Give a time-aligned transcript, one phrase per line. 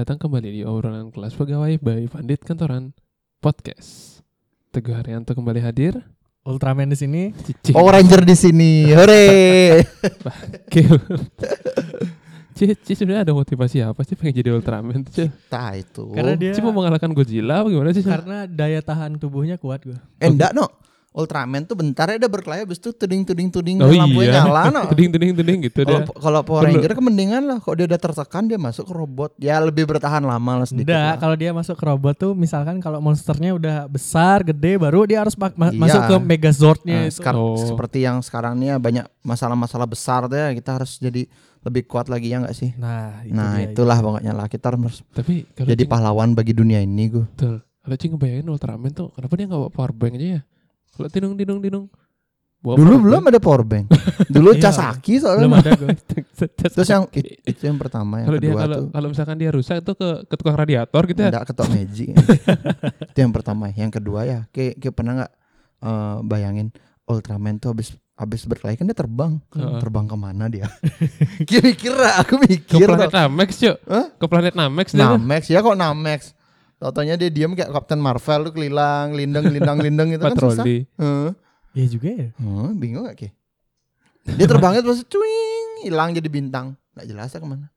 [0.00, 2.96] Selamat datang kembali di obrolan kelas pegawai by Pandit Kantoran
[3.36, 4.24] Podcast.
[4.72, 6.00] Teguh Haryanto kembali hadir.
[6.40, 7.36] Ultraman di sini.
[7.36, 7.76] Cici.
[7.76, 8.88] Power Ranger di sini.
[8.96, 9.28] Hore.
[10.72, 10.96] Kill.
[12.56, 15.12] Cici sebenarnya ada motivasi apa sih pengen jadi Ultraman tuh?
[15.12, 15.28] Ci?
[15.52, 16.08] Tah itu.
[16.16, 18.00] Karena dia Cici mau mengalahkan Godzilla apa gimana sih?
[18.00, 20.00] Karena daya tahan tubuhnya kuat gue.
[20.16, 20.64] Eh, enggak no.
[21.10, 24.46] Ultraman tuh bentar ya udah berkelahi habis itu tuding tuding tuding Oh lampunya iya.
[24.46, 24.80] nyala no.
[24.94, 26.14] Tuding tuding tuding gitu Kalau dia.
[26.14, 26.78] kalau Power Perlu.
[26.78, 29.30] Ranger kemendingan lah kok dia udah tertekan dia masuk ke robot.
[29.36, 30.86] Ya lebih bertahan lama lah sedikit.
[30.86, 31.18] Enggak, lah.
[31.18, 35.34] kalau dia masuk ke robot tuh misalkan kalau monsternya udah besar, gede baru dia harus
[35.34, 35.80] ma- ma- Iya.
[35.80, 37.16] masuk ke Megazordnya Nah, itu.
[37.16, 37.58] sekar- Oh.
[37.58, 41.26] seperti yang sekarang nih ya banyak masalah-masalah besar tuh ya kita harus jadi
[41.60, 42.70] lebih kuat lagi ya enggak sih?
[42.76, 43.66] Nah, itu nah, dia.
[43.68, 47.26] itulah pokoknya lah kita harus Tapi kalau jadi pahlawan bagi dunia ini gue.
[47.28, 47.66] Betul.
[47.80, 50.42] Kalau Ci ngebayangin Ultraman tuh kenapa dia nggak bawa power bank aja ya?
[50.90, 51.86] Kalau tinung tinung tinung.
[52.60, 53.30] Bawa Dulu power belum bank.
[53.32, 53.86] ada power bank.
[54.36, 54.60] Dulu Iya.
[54.68, 55.64] Casaki Belum soalnya.
[55.64, 55.88] ada gue.
[56.76, 59.76] Terus yang it- itu yang pertama yang dia kedua kalau tuh kalau misalkan dia rusak
[59.80, 61.32] itu ke ke tukang radiator gitu ya.
[61.32, 62.08] Enggak ketok magic.
[63.10, 63.72] itu yang pertama.
[63.72, 65.32] Yang kedua ya, kayak, kayak pernah nggak
[65.80, 66.68] eh, bayangin
[67.08, 69.40] Ultraman tuh habis habis berkelahi kan dia terbang.
[69.50, 69.80] Heeh.
[69.80, 70.68] Terbang ke mana dia?
[71.48, 73.16] Kira-kira aku Ke mikir planet tuh.
[73.16, 73.76] Namex, Cuk.
[73.88, 74.06] Hah?
[74.14, 75.08] Ke planet Namex dia.
[75.08, 76.36] Namex ya kok Namex.
[76.80, 80.64] Totonya dia diam kayak Captain Marvel tuh kelilang, lindeng, lindang, lindeng itu kan susah.
[80.64, 80.88] patroli.
[80.96, 81.30] Heeh.
[81.76, 82.28] Iya juga ya.
[82.32, 83.28] Heeh, bingung gak Ki?
[84.24, 86.80] Dia terbangnya terus cuing, hilang jadi bintang.
[86.96, 87.68] Gak jelas ya ke mana.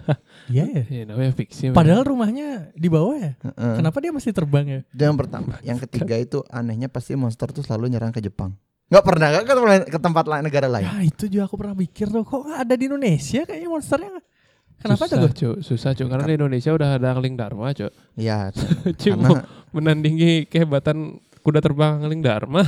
[0.54, 0.82] Iya ya.
[0.86, 1.74] Ya, namanya fiksi.
[1.74, 3.32] Padahal rumahnya di bawah ya.
[3.42, 3.74] Heeh.
[3.82, 4.80] Kenapa dia masih terbang ya?
[4.86, 5.58] Itu yang pertama.
[5.66, 8.54] Yang ketiga itu anehnya pasti monster tuh selalu nyerang ke Jepang.
[8.86, 9.54] Nggak pernah kan ke,
[9.90, 10.84] ke tempat lain negara lain.
[10.86, 14.10] Ya itu juga aku pernah mikir tuh kok nggak ada di Indonesia kayaknya monsternya.
[14.84, 15.32] Kenapa susah, tuh?
[15.32, 15.56] Cuk.
[15.64, 16.06] Susah, Cuk.
[16.06, 17.88] Karena di Indonesia udah ada Angling Dharma, Cuk.
[18.14, 18.52] Iya,
[19.02, 19.40] Cuma
[19.72, 22.60] menandingi kehebatan kuda terbang Angling Dharma.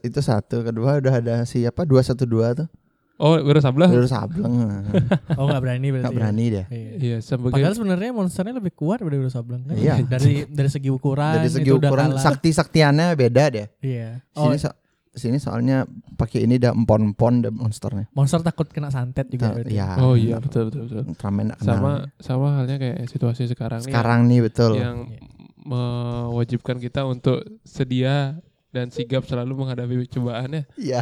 [0.00, 0.62] itu satu.
[0.62, 1.82] Kedua udah ada siapa?
[1.82, 2.70] Dua satu dua tuh.
[3.16, 3.88] Oh, Wira Sablah.
[3.88, 4.52] Udah sableng.
[5.40, 6.04] Oh nggak berani berarti.
[6.04, 6.18] Nggak ya?
[6.20, 6.64] berani dia.
[6.68, 6.90] Iya.
[7.00, 9.72] Iya, sebagai Padahal sebenarnya monsternya lebih kuat daripada Udo Sableng kan?
[9.72, 10.04] Iya.
[10.04, 12.20] Dari dari segi ukuran Dari segi ukuran kalah.
[12.20, 13.66] sakti saktiannya beda dia.
[13.80, 14.20] Iya.
[14.36, 14.76] Oh, Sini so-
[15.16, 18.06] sini soalnya pakai ini udah empon-empon deh monsternya.
[18.10, 19.72] monster takut kena santet juga Nah, berarti.
[19.72, 19.88] ya.
[19.98, 21.02] Oh iya, betul betul betul.
[21.06, 21.72] Ultraman nggak kenal.
[21.72, 24.72] Sama sama halnya kayak situasi sekarang, nih sekarang nih betul.
[24.74, 25.08] yang
[25.66, 28.38] mewajibkan kita untuk sedia
[28.70, 30.62] dan sigap selalu menghadapi cobaan ya.
[30.76, 31.00] Iya.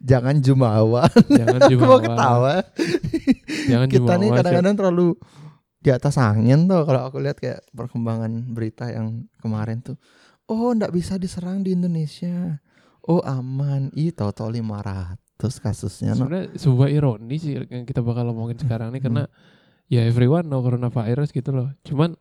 [0.00, 1.08] Jangan jumawa.
[1.30, 1.88] Jangan jumawa.
[1.88, 2.54] mau ketawa.
[3.64, 4.18] Jangan Kita jumawa.
[4.18, 5.08] nih kadang-kadang terlalu
[5.78, 9.96] di atas angin tuh kalau aku lihat kayak perkembangan berita yang kemarin tuh.
[10.44, 12.58] Oh, ndak bisa diserang di Indonesia.
[13.02, 13.88] Oh, aman.
[13.92, 15.16] Ih, tahu-tahu 500
[15.58, 16.12] kasusnya.
[16.12, 16.16] No.
[16.18, 19.24] Sebenarnya sebuah ironi sih yang kita bakal ngomongin sekarang nih karena
[19.86, 21.68] ya everyone know coronavirus gitu loh.
[21.82, 22.14] Cuman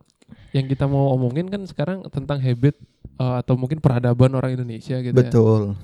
[0.51, 2.79] yang kita mau omongin kan sekarang tentang habit
[3.16, 5.19] eh, atau mungkin peradaban orang Indonesia gitu ya.
[5.19, 5.75] Betul.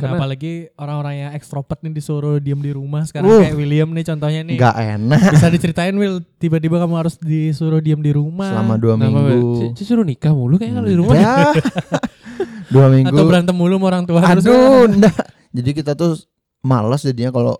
[0.00, 3.44] Nah, Karena- apalagi orang-orang yang ekstrovert nih disuruh diem di rumah sekarang Uh.
[3.44, 4.56] kayak William nih contohnya nih.
[4.56, 8.48] Nggak enak Bisa diceritain Will, tiba-tiba kamu harus disuruh diem di rumah.
[8.48, 9.20] selama dua minggu.
[9.60, 11.14] Ci- Ci suruh nikah mulu kayaknya kalau di rumah.
[11.14, 11.36] Ya.
[12.72, 13.12] dua minggu.
[13.12, 15.16] atau berantem mulu sama orang tua Aduh, enggak.
[15.50, 16.14] Jadi kita tuh
[16.62, 17.54] malas jadinya kalau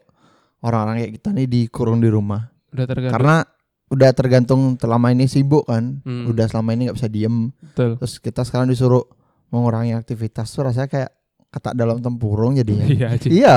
[0.63, 2.53] orang-orang kayak kita nih dikurung di rumah.
[2.71, 3.15] Udah tergantung.
[3.19, 3.37] Karena
[3.91, 5.99] udah tergantung selama ini sibuk kan.
[6.07, 6.31] Hmm.
[6.31, 7.51] Udah selama ini nggak bisa diem.
[7.59, 7.99] Betul.
[7.99, 9.03] Terus kita sekarang disuruh
[9.51, 11.11] mengurangi aktivitas tuh rasanya kayak
[11.51, 12.87] kata dalam tempurung jadinya.
[12.87, 13.57] Iya, iya.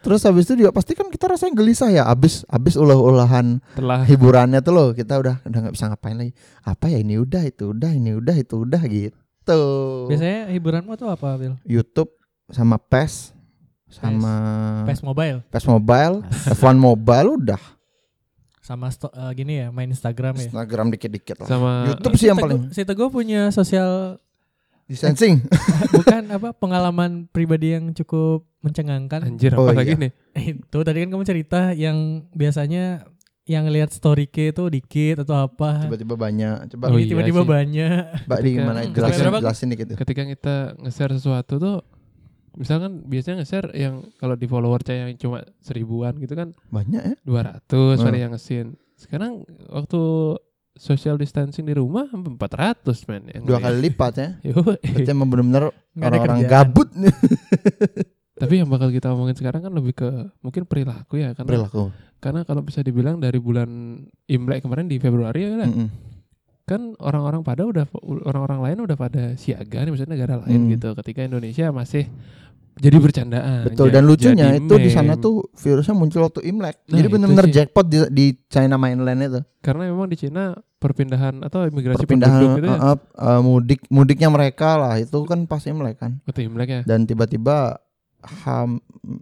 [0.00, 2.08] Terus habis itu juga pasti kan kita rasanya gelisah ya.
[2.08, 6.32] Abis abis ulah-ulahan Telah hiburannya tuh loh kita udah udah nggak bisa ngapain lagi.
[6.64, 9.19] Apa ya ini udah itu udah ini udah itu udah gitu.
[10.06, 11.56] Biasanya hiburanmu tuh apa, Will?
[11.62, 12.10] YouTube
[12.48, 13.32] sama PES
[13.86, 14.34] sama
[14.84, 16.14] PES Mobile PES Mobile,
[16.48, 17.62] F1 Mobile udah.
[18.60, 20.46] sama sto- eh, gini ya, main Instagram ya.
[20.46, 21.48] Instagram dikit-dikit lah.
[21.48, 23.90] sama YouTube sih yang Si Teguh- paling Si Teguh punya sosial
[24.84, 25.42] distancing.
[25.96, 29.26] bukan apa pengalaman pribadi yang cukup mencengangkan.
[29.26, 30.02] anjir Oh, apa lagi iya.
[30.06, 30.12] nih?
[30.54, 31.96] itu tadi kan kamu cerita yang
[32.30, 33.10] biasanya
[33.50, 35.90] yang lihat story ke itu dikit atau apa.
[35.90, 36.70] Tiba-tiba banyak.
[36.70, 38.02] Coba Oh Ini iya tiba-tiba banyak.
[38.30, 38.94] Mbak di Hmm.
[38.94, 39.86] jelasin jelasin dikit.
[39.90, 39.96] tuh.
[39.98, 41.76] Ketika kita nge-share sesuatu tuh
[42.54, 47.14] misalkan biasanya nge-share yang kalau di follower saya yang cuma seribuan gitu kan Banyak ya?
[47.26, 48.22] 200 ada Hmm.
[48.22, 50.00] yang nge Sekarang waktu
[50.78, 54.28] social distancing di rumah sampai 400 men Dua kali lipat ya.
[54.94, 57.10] Berarti emang benar-benar orang-orang gabut nih
[58.40, 60.08] Tapi yang bakal kita omongin sekarang kan lebih ke
[60.40, 61.92] mungkin perilaku ya karena perilaku.
[62.16, 63.68] karena kalau bisa dibilang dari bulan
[64.26, 65.88] Imlek kemarin di Februari ya kan, Mm-mm.
[66.64, 67.84] kan orang-orang pada udah
[68.24, 70.72] orang-orang lain udah pada siaga nih maksudnya negara lain Hmm.
[70.72, 72.08] gitu ketika Indonesia masih
[72.76, 73.66] jadi bercandaan.
[73.66, 76.80] Betul dan lucunya itu di sana tuh virusnya muncul waktu Imlek.
[76.86, 79.40] Nah, Jadi benar-benar jackpot di, di China mainland itu.
[79.60, 82.80] karena memang di Cina perpindahan atau imigrasi Perpindahan gitu ya.
[82.80, 86.24] uh, uh, mudik mudiknya mereka lah itu kan pas Imlek kan.
[86.24, 86.80] Waktu Imlek ya.
[86.82, 87.76] Dan tiba-tiba
[88.22, 88.78] ham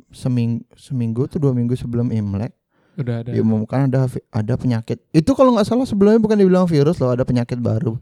[0.08, 2.50] seminggu seminggu tuh dua minggu sebelum Imlek
[2.94, 3.30] Udah ada.
[3.30, 4.98] diumumkan ada ada penyakit.
[5.10, 7.94] Itu kalau nggak salah sebelumnya bukan dibilang virus loh, ada penyakit baru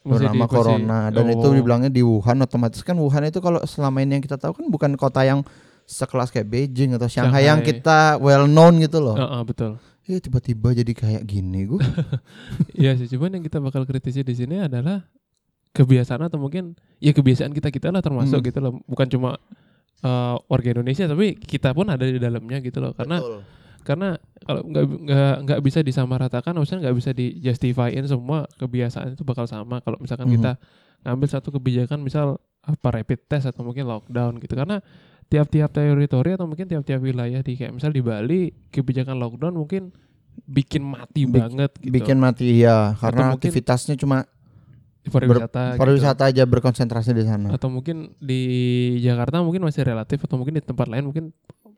[0.00, 1.52] bernama corona dan itu Oh.
[1.52, 4.96] dibilangnya di Wuhan otomatis kan Wuhan itu kalau selama ini yang kita tahu kan bukan
[4.96, 5.44] kota yang
[5.84, 7.84] sekelas kayak Beijing atau Shanghai, yang Shanghai.
[7.84, 9.12] kita well known gitu loh.
[9.12, 9.76] Heeh, betul.
[10.06, 11.82] Ya tiba-tiba jadi kayak gini gue.
[12.80, 15.04] Iya sih, cuman yang kita bakal kritisi di sini adalah
[15.70, 18.46] kebiasaan atau mungkin ya kebiasaan kita kita lah termasuk Hmm.
[18.46, 19.30] gitu loh, bukan cuma
[20.00, 23.20] eh, warga Indonesia tapi kita pun ada di dalamnya gitu loh, karena
[23.80, 24.08] karena
[24.44, 29.80] kalau nggak nggak nggak bisa disamaratakan, maksudnya nggak bisa dijustifyin semua kebiasaan itu bakal sama.
[29.80, 30.34] Kalau misalkan Mhm.
[30.36, 30.52] kita
[31.00, 34.52] ngambil satu kebijakan misal apa rapid test atau mungkin lockdown gitu.
[34.52, 34.84] Karena
[35.32, 39.96] tiap-tiap teritori atau mungkin tiap-tiap wilayah di kayak misal di Bali kebijakan lockdown mungkin
[40.44, 41.92] bikin mati Bik- banget gitu.
[41.92, 44.28] bikin mati ya karena mungkin- aktivitasnya cuma
[45.02, 45.78] pariwisata gitu.
[45.78, 47.48] pariwisata aja berkonsentrasi di sana.
[47.50, 48.40] atau mungkin di
[48.98, 51.32] Jakarta mungkin masih relatif atau mungkin di tempat lain mungkin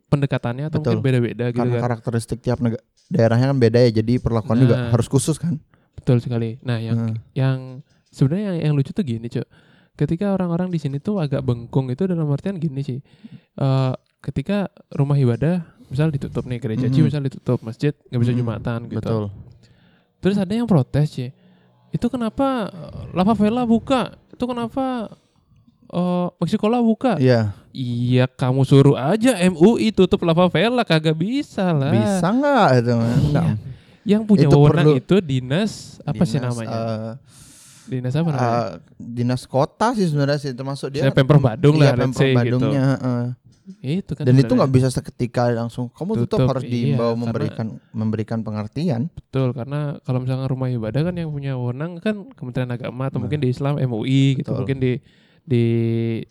[0.08, 0.98] pendekatannya atau Betul.
[0.98, 4.74] mungkin beda-beda gitu Karena kan karakteristik tiap nega- daerahnya kan beda ya, jadi perlakuan juga
[4.76, 4.90] Nah.
[4.90, 5.62] harus khusus kan.
[5.92, 7.58] betul sekali nah yang Nah, yang
[8.08, 9.44] sebenarnya yang, yang lucu tuh gini cuy
[9.94, 12.98] ketika orang-orang di sini tuh agak bengkung itu dalam artian gini sih
[13.54, 17.06] Eh ketika rumah ibadah misal ditutup nih gereja Ci Mhm.
[17.06, 18.38] misal ditutup masjid nggak bisa Mhm.
[18.38, 19.25] jumatan gitu Betul.
[20.18, 21.30] terus ada yang protes sih
[21.92, 25.12] itu kenapa eh, Lava Vela buka itu kenapa
[25.88, 31.88] eh Meksikola buka Iya, Iya kamu suruh aja MUI tutup lava vela kagak bisa lah.
[31.88, 32.92] bisa nggak itu?
[33.32, 33.44] Iya.
[34.02, 35.72] Yang punya Itu wewenang perlu- itu dinas
[36.02, 36.74] apa sih Dinas, namanya?
[36.74, 37.12] eh,
[37.86, 38.48] dinas apa namanya?
[38.50, 38.68] eh,
[38.98, 41.02] dinas kota sih sebenarnya sih termasuk dia.
[41.02, 42.36] Saya Pemprov Badung iya, lah, Pemprov gitu.
[42.40, 42.84] Badungnya.
[43.81, 45.87] Itu kan Dan itu nggak bisa seketika langsung.
[45.88, 49.03] Kamu tutup, Tutup, harus iya, diimbau karena- memberikan memberikan pengertian.
[49.09, 53.23] betul karena kalau misalkan rumah ibadah kan yang punya wewenang kan Kementerian Agama atau Nah.
[53.25, 54.59] mungkin di Islam MUI gitu, Betul.
[54.59, 54.93] mungkin di
[55.43, 55.64] di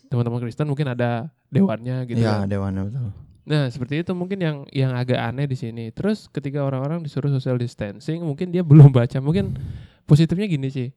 [0.06, 2.18] teman-teman Kristen mungkin ada dewannya gitu.
[2.18, 2.48] Iya, kan.
[2.48, 3.08] dewannya betul.
[3.42, 5.90] Nah, seperti itu mungkin yang yang agak aneh di sini.
[5.90, 9.18] Terus ketika orang-orang disuruh social distancing, mungkin dia belum baca.
[9.18, 9.58] Mungkin
[10.02, 10.88] positifnya gini sih.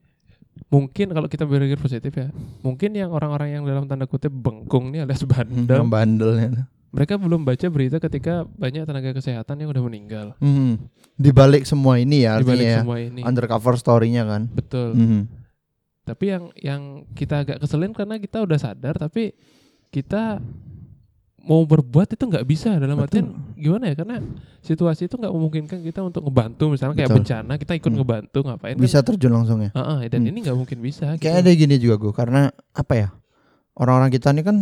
[0.66, 5.06] Mungkin kalau kita berpikir positif ya, mungkin yang orang-orang yang dalam tanda kutip bengkung nih
[5.06, 6.50] alias bandel, Yang bandelnya.
[6.90, 10.28] mereka belum baca berita ketika banyak tenaga kesehatan yang udah meninggal.
[10.40, 10.82] Hmm.
[11.14, 12.80] Di balik semua ini ya Di artinya balik ya.
[12.82, 13.22] semua ini.
[13.22, 14.50] Undercover story-nya kan.
[14.50, 14.96] Betul.
[14.96, 15.22] Mhm.
[16.02, 16.82] Tapi yang yang
[17.14, 19.34] kita agak keselin karena kita udah sadar tapi
[19.90, 20.38] kita
[21.46, 23.06] mau berbuat itu nggak bisa dalam Betul.
[23.06, 23.26] artian
[23.56, 24.18] gimana ya karena
[24.60, 27.20] situasi itu nggak memungkinkan kita untuk ngebantu misalnya kayak Betul.
[27.22, 27.98] bencana kita ikut Hmm.
[28.02, 29.70] ngebantu ngapain Bisa terjun langsung ya.
[29.70, 30.30] kan Heeh, dan Hmm.
[30.30, 31.40] ini nggak mungkin bisa Kayak gitu.
[31.40, 32.42] ada gini juga gue karena
[32.74, 33.08] apa ya
[33.76, 34.58] orang-orang kita ini kan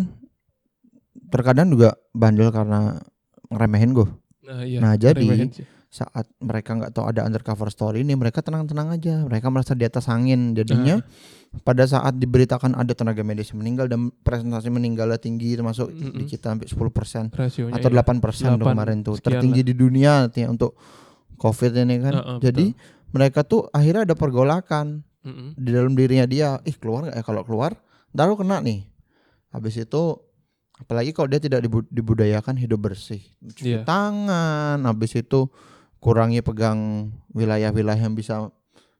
[1.29, 2.99] terkadang juga bandel karena
[3.47, 4.07] ngeremehin gue
[4.43, 5.65] nah, iya, Nah, jadi- sih.
[5.93, 10.09] Saat mereka nggak tahu ada undercover story ini mereka tenang-tenang aja mereka merasa di atas
[10.09, 11.61] angin jadinya Nah.
[11.61, 16.25] pada saat diberitakan ada tenaga medis yang meninggal dan presentasi meninggalnya tinggi termasuk di Mm-mm.
[16.25, 18.01] kita sampai 10% rasionya atau iya.
[18.01, 20.73] 8% tuh 8 kemarin tuh tertinggi di dunia artinya untuk
[21.35, 22.65] covid ini kan Heeh, jadi
[23.11, 25.53] mereka tuh akhirnya ada pergolakan Mm-mm.
[25.53, 27.77] di dalam dirinya dia ih keluar nggak ya kalau keluar
[28.09, 28.89] ntar lu kena nih
[29.49, 30.17] habis itu
[30.75, 33.85] apalagi kalau dia tidak dibu- dibudayakan hidup bersih cuci Iya.
[33.85, 35.45] tangan habis itu
[36.03, 36.79] kurangi pegang
[37.31, 38.51] wilayah-wilayah yang bisa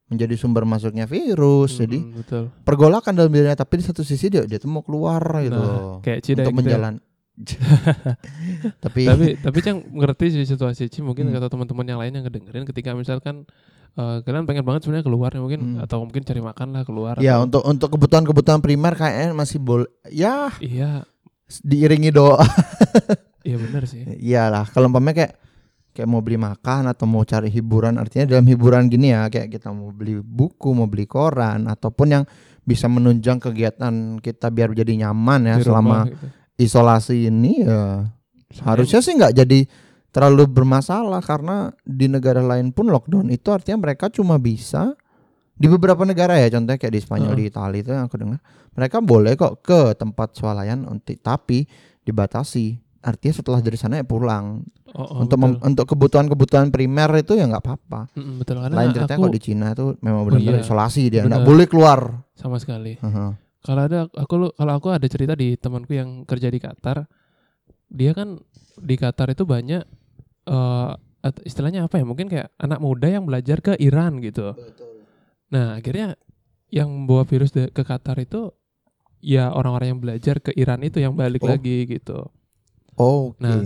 [0.06, 1.76] menjadi sumber masuknya virus.
[1.76, 2.44] Jadi Mm-mm, betul.
[2.64, 6.00] pergolakan dalam dirinya tapi di satu sisi dia dia tuh mau keluar gitu Nah, loh
[6.00, 6.80] kayak Cida untuk gitu ya.
[6.80, 6.94] menjalan.
[8.80, 10.86] Tapi tapi tapi Cang ngerti sih situasi.
[10.86, 11.36] Ci mungkin Hmm.
[11.36, 13.50] kata teman-teman yang lain yang ngedengerin ketika misalkan
[13.94, 15.82] eh, kalian pengen banget sebenarnya keluar mungkin Hmm.
[15.82, 19.90] atau mungkin cari makan lah keluar ya atau- untuk untuk kebutuhan-kebutuhan primer kayaknya masih boleh
[20.08, 20.50] ya.
[20.58, 21.06] Iya.
[21.60, 22.42] Diiringi doa.
[23.42, 24.02] Iya benar sih.
[24.20, 25.34] Iyalah kalau umpamanya kayak
[25.94, 29.70] kayak mau beli makan atau mau cari hiburan artinya dalam hiburan gini ya kayak kita
[29.70, 32.24] mau beli buku mau beli koran ataupun yang
[32.66, 36.26] bisa menunjang kegiatan kita biar jadi nyaman ya Di selama gitu.
[36.58, 38.10] isolasi ini ya
[38.66, 39.60] harusnya sih nggak jadi
[40.14, 44.94] terlalu bermasalah karena di negara lain pun lockdown itu artinya mereka cuma bisa
[45.54, 47.42] di beberapa negara ya contohnya kayak di Spanyol Heeh.
[47.42, 48.40] di Italia itu yang aku dengar
[48.74, 51.66] mereka boleh kok ke tempat swalayan untuk tapi
[52.06, 54.64] dibatasi artinya setelah dari sana ya pulang.
[54.90, 55.50] Oh, oh, untuk betul.
[55.50, 58.08] mem- untuk kebutuhan-kebutuhan primer itu ya nggak apa-apa.
[58.14, 58.58] Mm-mm, betul.
[58.58, 61.44] Karena lain ceritanya aku kalau di Cina itu memang Oh benar-benar iya, isolasi dia nggak
[61.44, 62.00] boleh keluar.
[62.34, 62.96] Sama sekali.
[62.96, 63.32] Heeh.
[63.60, 67.08] kalau ada aku kalau aku ada cerita di temanku yang kerja di Qatar
[67.88, 68.36] dia kan
[68.76, 69.84] di Qatar itu banyak
[70.46, 70.92] eh
[71.22, 74.52] at- istilahnya apa ya mungkin kayak anak muda yang belajar ke Iran gitu.
[75.50, 76.20] Nah akhirnya
[76.68, 78.52] yang membawa virus ke Qatar itu
[79.24, 81.48] ya orang-orang yang belajar ke Iran itu yang balik Oh.
[81.48, 82.28] lagi gitu
[82.96, 83.66] oke Nah,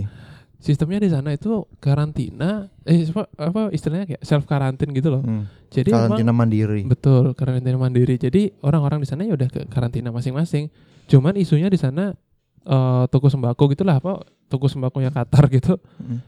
[0.58, 5.46] sistemnya di sana itu karantina eh apa, apa istilahnya kayak self karantin gitu loh Hmm.
[5.70, 8.16] jadi emang karantina mandiri Betul, karantina mandiri.
[8.16, 10.72] Jadi orang-orang di sana ya udah ke karantina masing-masing.
[11.06, 12.16] Cuman isunya di sana
[12.64, 15.76] eh toko sembako gitulah apa toko sembakonya Qatar gitu.
[16.00, 16.18] Mm.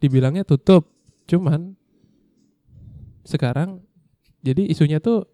[0.00, 0.88] Dibilangnya tutup.
[1.28, 1.76] Cuman
[3.22, 3.84] sekarang
[4.40, 5.28] jadi isunya tuh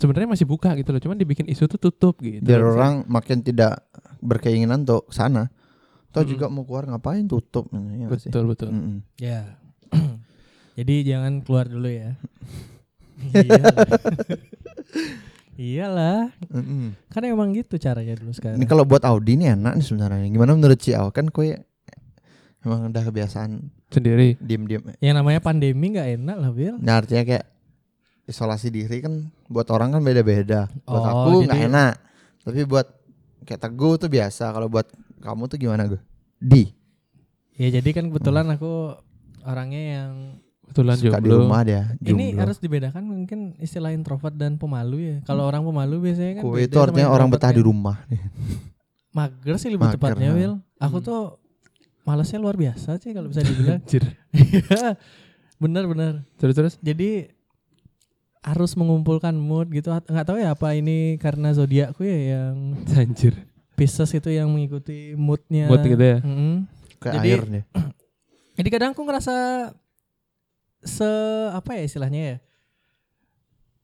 [0.00, 1.00] sebenarnya masih buka gitu loh.
[1.02, 2.40] Cuman dibikin isu tuh tutup gitu.
[2.40, 3.84] biar orang makin tidak
[4.24, 5.52] berkeinginan untuk sana
[6.08, 6.32] Toh Mm-mm.
[6.32, 8.28] juga mau keluar ngapain tutup ya nggak sih?
[8.28, 8.68] betul betul.
[8.70, 8.96] Mm-mm.
[9.16, 9.60] Ya.
[10.78, 12.16] Jadi jangan keluar dulu ya.
[13.34, 13.86] Iyalah.
[15.58, 16.20] Iyalah.
[16.48, 16.94] Mm-mm.
[17.08, 18.56] Kan emang gitu caranya dulu sekarang.
[18.56, 20.24] Ini kalau buat Audi ini enak nih sebenarnya.
[20.24, 21.10] Gimana menurut Ciao?
[21.10, 21.58] Kan kue
[22.60, 24.38] emang udah kebiasaan Sendiri.
[24.38, 24.94] diem-diem.
[24.98, 26.74] Yang namanya pandemi nggak enak lah, Bil.
[26.78, 27.44] Nah artinya kayak
[28.24, 29.14] isolasi diri kan
[29.46, 30.70] buat orang kan beda-beda.
[30.84, 31.92] Buat Oh, aku nggak jadi- enak.
[32.40, 32.86] Tapi buat
[33.42, 34.52] kayak teguh tuh biasa.
[34.52, 34.86] Kalau buat
[35.18, 36.00] kamu tuh gimana gue?
[36.36, 36.70] Di
[37.54, 38.94] Ya jadi kan kebetulan aku
[39.42, 40.12] orangnya yang
[40.62, 41.96] Kebetulan suka di rumah dia.
[41.98, 45.16] ini harus dibedakan mungkin istilah introvert dan pemalu ya.
[45.24, 47.56] Kalau orang pemalu biasanya kan Kue beda itu artinya orang betah kan.
[47.56, 47.96] di rumah.
[49.10, 50.30] Mager sih lebih Mager, tepatnya.
[50.30, 50.52] Wil.
[50.78, 51.06] Aku Hmm.
[51.08, 51.20] tuh
[52.04, 53.80] malesnya luar biasa sih kalau bisa dibilang.
[53.82, 54.04] Anjir.
[55.58, 56.22] Bener-bener.
[56.36, 57.32] Terus terus Jadi
[58.38, 59.88] harus mengumpulkan mood gitu.
[59.90, 63.34] Nggak tahu ya apa ini karena zodiakku ya yang anjir.
[63.78, 65.70] Pisces itu yang mengikuti moodnya.
[65.70, 66.18] Mood gitu ya.
[66.20, 66.66] Mm-mm.
[66.98, 67.64] Kayak Jadi- air nih.
[68.58, 69.34] Jadi kadang aku ngerasa
[70.80, 71.10] se
[71.50, 72.36] apa ya istilahnya ya.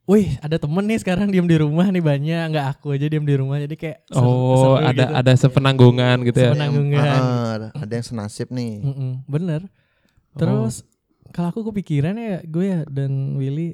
[0.04, 3.34] Wih, ada temen nih sekarang diem di rumah nih banyak, nggak aku aja diem di
[3.34, 3.56] rumah.
[3.56, 5.14] Jadi kayak seru- Oh, seru ada gitu.
[5.16, 6.52] ada sepenanggungan gitu ya.
[6.52, 7.06] Sepenang- Penanggungan.
[7.08, 8.84] Ah, ada, ada yang senasib nih.
[8.84, 9.64] Mm-mm, bener.
[9.64, 10.36] Oh.
[10.36, 10.84] Terus
[11.32, 13.72] kalau aku kepikiran ya gue ya dan Willy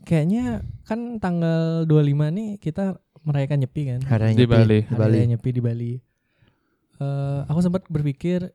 [0.00, 2.00] kayaknya kan tanggal 25
[2.32, 2.96] nih kita
[3.28, 4.00] merayakan Nyepi kan.
[4.02, 4.78] Hari Di Nyepi, Bali.
[4.78, 5.18] Di Hari Bali.
[5.28, 5.92] Nyepi di Bali.
[6.98, 8.50] Eh, aku sempat berpikir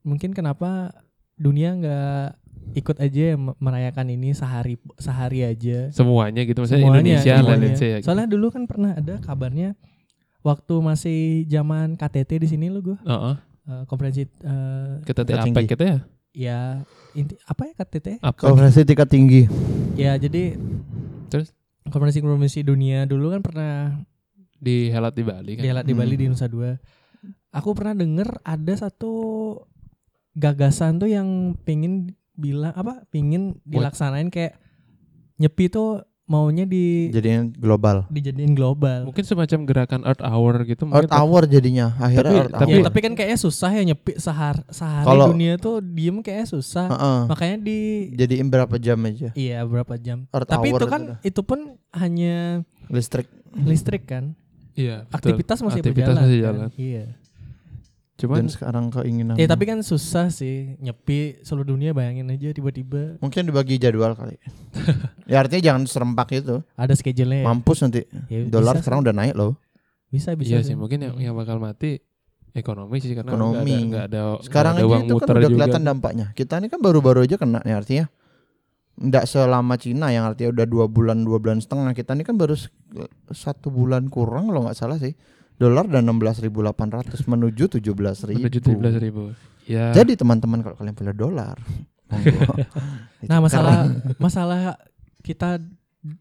[0.00, 0.94] mungkin kenapa
[1.36, 2.26] dunia nggak
[2.72, 5.90] ikut aja ya me- merayakan ini sehari sehari aja.
[5.90, 7.74] Semuanya gitu maksudnya Semuanya, Indonesia lah semuanya.
[7.74, 7.96] say ya.
[7.96, 8.06] gitu.
[8.06, 9.76] Soalnya dulu kan pernah ada kabarnya
[10.40, 13.34] waktu masih zaman KTT di sini lo gue Heeh.
[13.66, 15.68] eh, konferensi eh, Kita Tingkat APEC tinggi.
[15.68, 15.98] gitu ya.
[16.32, 16.58] ya
[17.12, 18.06] inti apa ya KTT?
[18.20, 18.40] APEC.
[18.40, 19.42] Konferensi tingkat tinggi.
[19.94, 20.56] Ya jadi
[21.26, 21.52] Terus?
[21.88, 23.72] Konferensi konferensi dunia dulu kan pernah
[24.56, 25.62] di Helat di Bali kan.
[25.62, 26.22] dihelat di Bali Hmm.
[26.22, 26.72] di Nusa Dua.
[27.52, 29.12] Aku pernah denger ada satu
[30.36, 33.04] gagasan tuh yang pingin bilang apa?
[33.08, 34.60] Pingin dilaksanain kayak
[35.36, 38.02] nyepi tuh maunya di Jadinya global.
[38.08, 39.06] dijadiin global.
[39.06, 41.06] Mungkin semacam gerakan Earth Hour gitu mungkin.
[41.06, 41.94] Earth Hour jadinya.
[41.96, 42.86] Akhirnya Tapi- Earth tapi- Ya, Hour.
[42.90, 46.86] tapi kan kayaknya susah ya nyepi sehar sehari Kalau- dunia tuh diem kayaknya susah.
[46.90, 47.20] Heeh.
[47.30, 47.78] Makanya di
[48.12, 49.30] Jadiin berapa jam aja?
[49.32, 50.26] iya berapa jam.
[50.28, 51.18] Earth Tapi Hour itu kan dah.
[51.22, 51.58] itu pun
[51.94, 53.30] hanya listrik.
[53.56, 54.34] listrik kan.
[54.74, 55.16] Iya, betul.
[55.32, 56.20] Aktivitas masih Aktivitas berjalan.
[56.20, 56.44] masih kan?
[56.44, 56.68] jalan.
[56.76, 57.04] Iya.
[58.16, 59.36] Cuman Dan sekarang keinginan.
[59.36, 64.40] Ya tapi kan susah sih nyepi seluruh dunia bayangin aja tiba-tiba mungkin dibagi jadwal kali.
[65.30, 66.64] ya artinya jangan serempak itu.
[66.80, 67.44] ada schedule-nya.
[67.44, 67.46] ya.
[67.52, 68.08] Mampus nanti.
[68.32, 69.60] Ya, Dolar sekarang udah naik loh.
[70.08, 70.56] bisa bisa.
[70.56, 70.72] iya sih.
[70.72, 72.00] sih mungkin yang yang bakal mati
[72.56, 73.52] ekonomi sih karena Ekonomi.
[73.68, 75.52] nggak ada nggak ada, Sekarang ada aja uang itu kan udah juga.
[75.60, 76.26] kelihatan dampaknya.
[76.32, 78.06] Kita ini kan baru-baru aja kena nih artinya.
[78.96, 82.56] Nggak selama Cina yang artinya udah dua bulan dua bulan setengah kita ini kan baru
[83.28, 85.12] satu bulan kurang kalau nggak salah sih
[85.56, 86.52] dolar dan 16.800
[87.24, 89.32] menuju 17.000 Menuju 17 ribu.
[89.64, 89.90] Ya.
[89.90, 91.56] jadi teman-teman kalau kalian punya dolar.
[92.06, 92.22] Nah,
[93.34, 93.76] Itu masalah
[94.16, 94.62] masalah
[95.20, 95.58] kita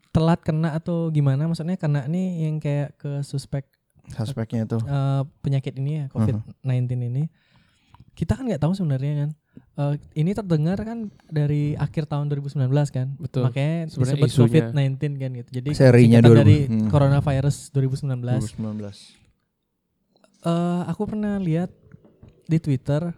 [0.09, 3.69] telat kena atau gimana maksudnya kena nih yang kayak ke suspek
[4.07, 6.65] suspeknya itu eh, penyakit ini ya COVID-19
[7.05, 7.23] ini.
[8.11, 9.29] Kita kan nggak tahu sebenarnya kan.
[9.75, 13.13] Eh, ini terdengar kan dari akhir tahun 2019 kan.
[13.19, 13.45] Betul.
[13.45, 14.71] Makanya Sebenarnya disebut isunya.
[14.73, 15.49] COVID-19 kan gitu.
[15.53, 16.37] Jadi Serinya dulu.
[16.39, 16.87] dari Hmm.
[16.87, 18.41] coronavirus 2019.
[18.41, 19.24] 2019
[20.45, 21.73] Eh, aku pernah lihat
[22.45, 23.09] di Twitter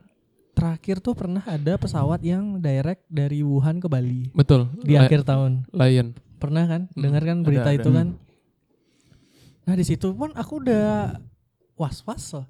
[0.53, 4.71] terakhir tuh pernah ada pesawat yang direct dari Wuhan ke Bali Betul.
[4.79, 5.67] di La- akhir tahun.
[5.69, 6.15] Lion.
[6.37, 6.81] Pernah kan?
[6.87, 7.97] Hmm, Dengar kan berita ada, itu ada.
[7.97, 8.07] kan?
[9.63, 11.19] Nah, di situ pun aku udah
[11.75, 12.47] was-was loh.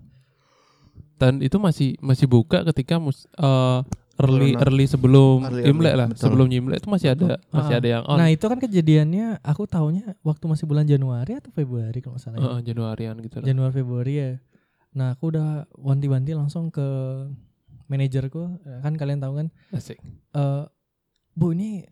[1.17, 3.79] Dan itu masih masih buka ketika mus, eh,
[4.15, 4.61] early Corona.
[4.63, 6.07] early sebelum Early, Imlek early, lah.
[6.07, 6.21] betul.
[6.23, 7.79] Sebelum Imlek itu masih ada masih Ah.
[7.81, 8.17] ada yang on.
[8.17, 12.37] Nah, itu kan kejadiannya aku tahunya waktu masih bulan Januari atau Februari kalau nggak salah.
[12.37, 12.45] ya.
[12.45, 13.45] Heeh, Januarian gitu lah.
[13.45, 14.31] Januari Februari ya.
[14.97, 16.81] Nah, aku udah wanti-wanti langsung ke
[17.85, 20.01] manajerku, kan kalian tahu kan Asik.
[20.33, 20.63] eh
[21.31, 21.85] Bu ini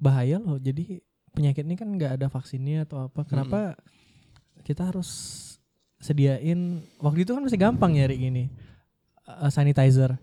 [0.00, 0.56] bahaya loh.
[0.56, 3.28] Jadi penyakit ini kan nggak ada vaksinnya atau apa.
[3.28, 3.76] Kenapa
[4.64, 5.08] kita harus
[6.00, 6.80] sediain?
[6.98, 8.44] Waktu itu kan masih gampang nyari gini
[9.28, 10.16] eh, sanitizer.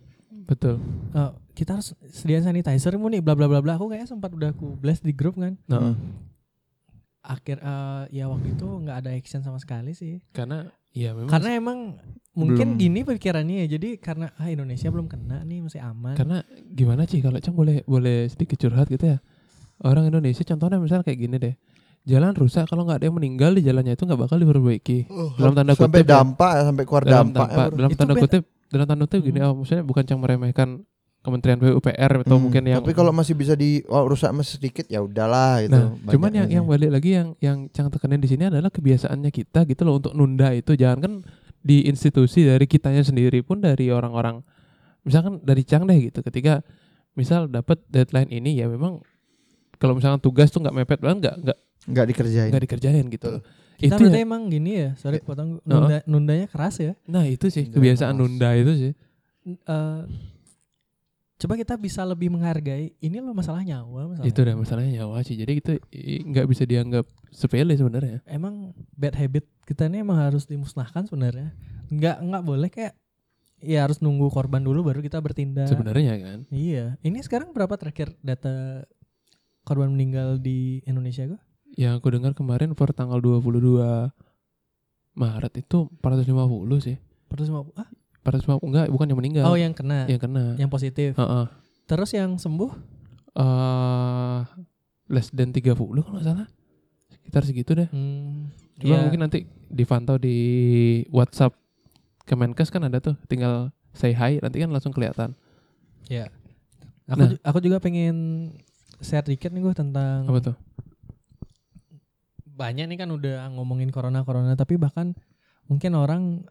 [0.50, 0.82] Betul.
[1.14, 3.78] Eh, kita harus sediain sanitizer mu nih bla bla bla bla.
[3.78, 5.54] Aku kayaknya sempat udah aku blast di grup kan.
[5.70, 5.94] Nah,
[7.22, 10.22] Akhir eh, ya waktu itu nggak ada action sama sekali sih.
[10.30, 11.80] karena ya memang Karena emang
[12.32, 12.82] mungkin Belum.
[12.82, 13.78] gini pikirannya ya.
[13.78, 16.16] Jadi karena ah Indonesia belum kena nih masih aman.
[16.16, 19.18] karena gimana sih kalau Cang boleh boleh sedikit curhat gitu ya.
[19.84, 21.56] Orang Indonesia contohnya misal kayak gini deh.
[22.06, 25.10] Jalan rusak kalau nggak ada yang meninggal di jalannya itu nggak bakal diperbaiki.
[25.36, 26.12] Dalam tanda sampai kutip ya.
[26.22, 27.76] dampak ya, sampai keluar dalam dampak ya, tanpa, bro.
[27.76, 29.48] dalam Itu tanda kutip dalam tanda kutip gini Hmm.
[29.50, 30.70] oh maksudnya bukan cang meremehkan
[31.26, 34.86] Kementerian PUPR atau Hmm, mungkin yang Tapi kalau masih bisa di oh, rusak mas sedikit
[34.86, 35.74] ya udahlah gitu.
[35.74, 39.66] Nah, cuman yang yang balik lagi yang yang Cang tekenin di sini adalah kebiasaannya kita
[39.66, 40.72] gitu loh untuk nunda itu.
[40.72, 41.14] Jangan kan
[41.60, 44.46] di institusi dari kitanya sendiri pun dari orang-orang
[45.02, 46.22] misalkan dari Cang deh gitu.
[46.22, 46.62] Ketika
[47.12, 49.02] misal dapat deadline ini ya memang
[49.76, 52.50] kalau misalkan tugas tuh nggak mepet banget nggak nggak nggak dikerjain.
[52.50, 53.30] nggak dikerjain gitu.
[53.34, 53.64] Betul.
[53.76, 56.96] Kita Itu berarti ya- emang gini ya, sorry potong nunda, nundanya keras ya.
[57.04, 58.22] nah itu sih Nunda kebiasaan keras.
[58.22, 58.92] nunda itu sih.
[59.46, 60.02] Eh,
[61.36, 64.28] coba kita bisa lebih menghargai ini loh masalah nyawa masalah.
[64.28, 65.36] Itu dah masalahnya nyawa sih.
[65.36, 65.60] Jadi
[65.92, 68.24] i- nggak bisa dianggap sepele sebenarnya.
[68.24, 71.52] Emang bad habit kita ini emang harus dimusnahkan sebenarnya.
[71.92, 72.96] Nggak nggak boleh kayak
[73.60, 75.68] ya harus nunggu korban dulu baru kita bertindak.
[75.68, 76.40] Sebenarnya kan.
[76.50, 76.96] Iya.
[77.04, 78.88] Ini sekarang berapa terakhir data
[79.68, 81.42] korban meninggal di Indonesia gua?
[81.76, 84.14] Yang aku dengar kemarin per tanggal 22
[85.16, 86.96] Maret itu 450 sih.
[87.28, 87.76] 450.
[87.76, 87.88] Ah,
[88.26, 89.44] 450 enggak, bukan yang meninggal.
[89.46, 90.58] oh yang kena, yang kena.
[90.58, 91.14] yang positif.
[91.14, 91.46] Heeh.
[91.86, 92.72] Terus yang sembuh?
[93.36, 94.40] Eh
[95.06, 96.48] less than 30 kalau nggak salah.
[97.14, 97.86] Sekitar segitu deh.
[97.88, 99.04] Hmm, Cuma iya.
[99.06, 100.38] mungkin nanti dipantau di
[101.10, 101.54] WhatsApp
[102.26, 105.38] Kemenkes kan ada tuh, tinggal say hi nanti kan langsung kelihatan.
[106.10, 106.34] Ya.
[107.06, 107.38] Aku Nah.
[107.40, 108.50] aku juga pengen
[108.98, 110.58] share dikit nih gue tentang Apa tuh?
[112.48, 115.12] banyak nih kan udah ngomongin corona corona tapi bahkan
[115.68, 116.48] mungkin orang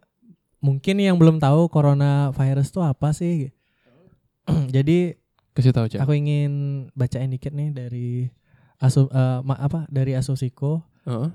[0.65, 3.53] mungkin yang belum tahu corona virus itu apa sih.
[4.75, 5.13] Jadi
[5.53, 6.01] Kasih tahu aja.
[6.01, 6.51] aku ingin
[6.97, 8.09] bacain dikit nih dari
[8.81, 9.05] asu
[9.45, 10.81] ma- apa dari Asosiko.
[11.05, 11.29] Heeh.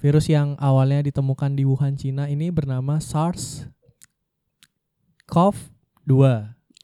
[0.00, 3.68] Virus yang awalnya ditemukan di Wuhan, Cina ini bernama SARS
[5.28, 6.12] CoV-2.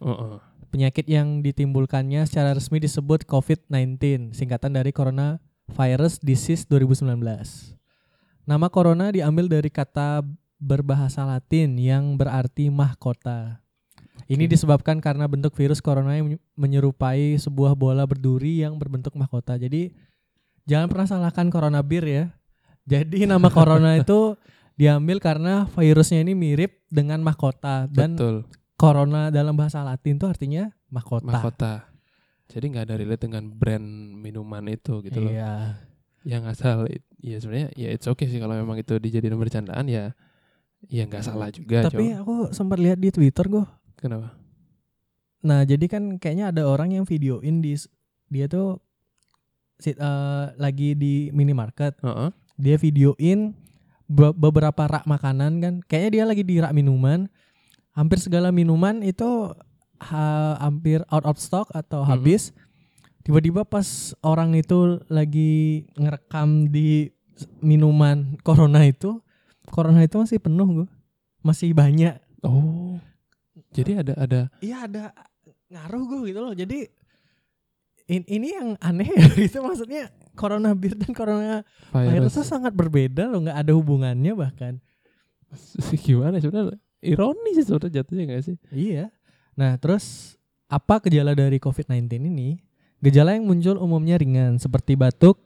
[0.02, 0.36] Heeh.
[0.68, 7.16] Penyakit yang ditimbulkannya secara resmi disebut COVID-19, singkatan dari Coronavirus Disease 2019.
[8.44, 10.20] Nama corona diambil dari kata
[10.56, 13.60] berbahasa Latin yang berarti mahkota.
[14.26, 19.54] Ini disebabkan karena bentuk virus corona yang menyerupai sebuah bola berduri yang berbentuk mahkota.
[19.54, 19.94] Jadi
[20.66, 22.24] jangan pernah salahkan corona bir ya.
[22.88, 24.34] Jadi nama corona itu
[24.74, 28.36] diambil karena virusnya ini mirip dengan mahkota dan Betul.
[28.74, 31.30] corona dalam bahasa Latin tuh artinya mahkota.
[31.30, 31.72] Mahkota.
[32.50, 33.86] Jadi nggak ada relate dengan brand
[34.18, 35.30] minuman itu gitu loh.
[35.30, 35.82] Iya.
[36.26, 36.76] Yang asal
[37.22, 40.14] ya sebenarnya ya it's okay sih kalau memang itu dijadiin bercandaan ya
[40.84, 41.88] ya nggak salah juga.
[41.88, 43.64] Tapi cuma- aku sempat lihat di Twitter gue.
[43.96, 44.36] kenapa?
[45.40, 47.78] Nah, jadi kan kayaknya ada orang yang videoin di
[48.26, 48.82] dia tuh
[49.78, 51.96] si- eh, lagi di minimarket.
[52.02, 52.28] Heeh.
[52.56, 53.54] Dia videoin
[54.04, 55.74] be- beberapa rak makanan kan.
[55.86, 57.30] Kayaknya dia lagi di rak minuman.
[57.92, 59.54] Hampir segala minuman itu
[59.96, 62.08] ha- hampir out of stock atau Mhm.
[62.10, 62.52] habis.
[63.24, 63.86] Tiba-tiba pas
[64.20, 67.10] orang itu lagi ngerekam di
[67.58, 69.18] minuman corona itu,
[69.68, 70.88] corona itu masih penuh gue.
[71.42, 72.16] Masih banyak.
[72.42, 72.98] Oh.
[73.74, 75.04] Jadi ada ada Iya ada
[75.68, 76.54] ngaruh gue gitu loh.
[76.56, 76.88] Jadi
[78.08, 83.26] in- ini yang aneh ya gitu maksudnya corona bir dan corona virus itu sangat berbeda
[83.26, 84.78] loh, nggak ada hubungannya bahkan.
[86.06, 88.56] gimana sebenarnya ironi sih sebenarnya jatuhnya nggak sih?
[88.72, 89.12] Iya.
[89.56, 90.36] Nah, terus
[90.68, 92.60] apa gejala dari COVID-19 ini?
[93.00, 95.40] Gejala yang muncul umumnya ringan seperti batuk,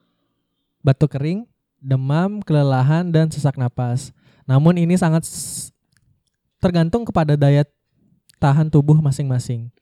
[0.83, 1.50] batuk kering,
[1.81, 4.13] demam, kelelahan dan sesak napas.
[4.45, 5.27] Namun ini sangat
[6.61, 7.65] tergantung kepada daya
[8.39, 9.73] tahan tubuh masing-masing.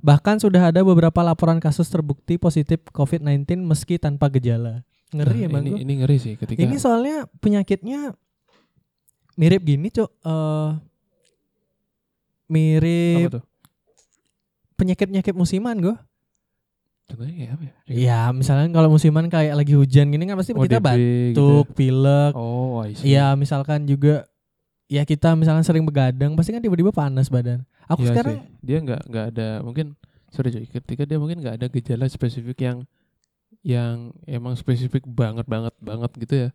[0.00, 4.84] Bahkan sudah ada beberapa laporan kasus terbukti positif COVID-19 meski tanpa gejala.
[5.12, 5.78] Ngeri Nah, emang ini gua.
[5.82, 8.14] ini ngeri sih ketika Ini soalnya penyakitnya
[9.34, 10.08] mirip gini, Cuk.
[10.22, 10.70] Eh
[12.50, 13.38] mirip
[14.74, 15.96] penyakit-penyakit musiman gue.
[17.10, 17.72] Contohnya kayak apa ya?
[17.86, 20.86] Iya, misalnya kalau musiman kayak lagi hujan gini kan pasti kita ODB gitu
[21.34, 21.74] batuk, ya?
[21.74, 22.32] pilek.
[22.34, 22.80] Oh.
[22.86, 24.30] Iya, misalkan juga
[24.86, 27.66] ya kita misalnya sering begadang pasti kan tiba-tiba panas badan.
[27.86, 28.46] Aku Iya sekarang sih.
[28.60, 29.98] dia nggak nggak ada mungkin
[30.30, 32.78] sorry Joy, ketika dia mungkin nggak ada gejala spesifik yang
[33.60, 36.48] yang emang spesifik banget banget banget gitu ya.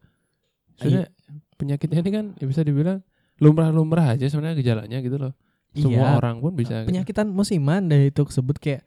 [0.75, 1.11] Soalnya
[1.55, 3.03] penyakitnya ini kan ya bisa dibilang
[3.37, 5.33] lumrah-lumrah aja sebenarnya gejalanya gitu loh.
[5.71, 6.17] Semua Iya.
[6.17, 6.81] orang pun bisa.
[6.81, 6.87] gitu.
[6.87, 8.79] penyakitan musiman dari itu sebut kayak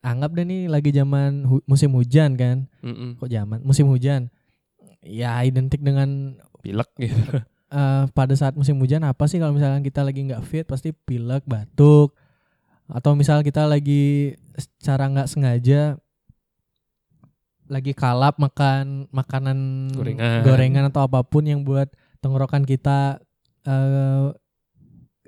[0.00, 2.64] anggap deh nih lagi zaman hu- musim hujan kan.
[2.80, 3.20] Mm-mm.
[3.20, 4.32] Kok zaman musim hujan?
[5.04, 7.20] Ya identik dengan Pilek gitu.
[7.76, 11.44] eh, pada saat musim hujan apa sih kalau misalnya kita lagi nggak fit pasti pilek,
[11.44, 12.16] batuk,
[12.88, 16.00] atau misal kita lagi secara nggak sengaja
[17.64, 20.44] lagi kalap makan makanan Gorengan.
[20.44, 21.88] gorengan atau apa pun yang buat
[22.20, 23.20] tenggorokan kita
[23.64, 24.28] eh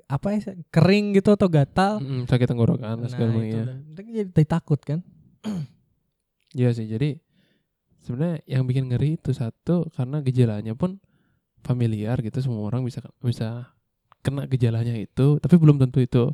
[0.07, 1.99] apa ya kering gitu atau gatal.
[1.99, 3.83] Mm-mm, sakit tenggorokan Nah, segala macam.
[3.91, 5.03] Kita jadi, takut kan?
[6.57, 6.87] Iya sih.
[6.87, 7.19] Jadi
[8.01, 10.97] sebenarnya yang bikin ngeri itu satu karena gejalanya pun
[11.61, 13.67] familiar gitu semua orang bisa bisa
[14.23, 16.31] kena gejalanya itu tapi belum tentu itu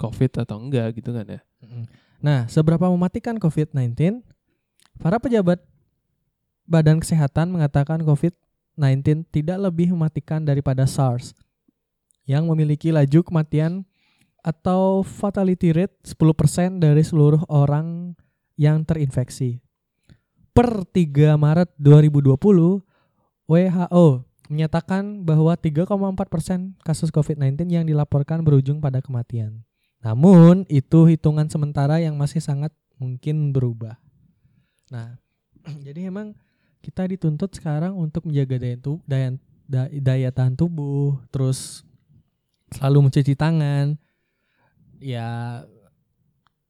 [0.00, 1.40] COVID atau enggak gitu kan ya.
[2.24, 4.24] Nah, seberapa mematikan COVID-19?
[4.98, 5.60] Para pejabat
[6.66, 11.36] Badan Kesehatan mengatakan COVID-19 tidak lebih mematikan daripada SARS
[12.28, 13.86] yang memiliki laju kematian
[14.42, 18.18] atau fatality rate 10% dari seluruh orang
[18.58, 19.62] yang terinfeksi.
[20.52, 22.82] Per 3 Maret 2020,
[23.48, 24.06] WHO
[24.52, 29.64] menyatakan bahwa 3,4% kasus COVID-19 yang dilaporkan berujung pada kematian.
[30.04, 33.96] Namun itu hitungan sementara yang masih sangat mungkin berubah.
[34.92, 35.16] Nah,
[35.86, 36.36] jadi emang
[36.82, 39.38] kita dituntut sekarang untuk menjaga daya tu, daya,
[39.70, 41.86] da- daya tahan tubuh, terus
[42.74, 43.96] selalu mencuci tangan,
[44.98, 45.62] ya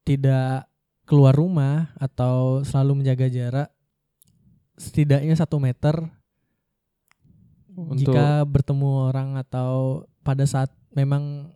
[0.03, 0.67] tidak
[1.05, 3.69] keluar rumah atau selalu menjaga jarak
[4.75, 5.95] setidaknya satu meter
[7.73, 11.55] Untuk jika bertemu orang atau pada saat memang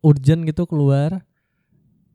[0.00, 1.26] urgent gitu keluar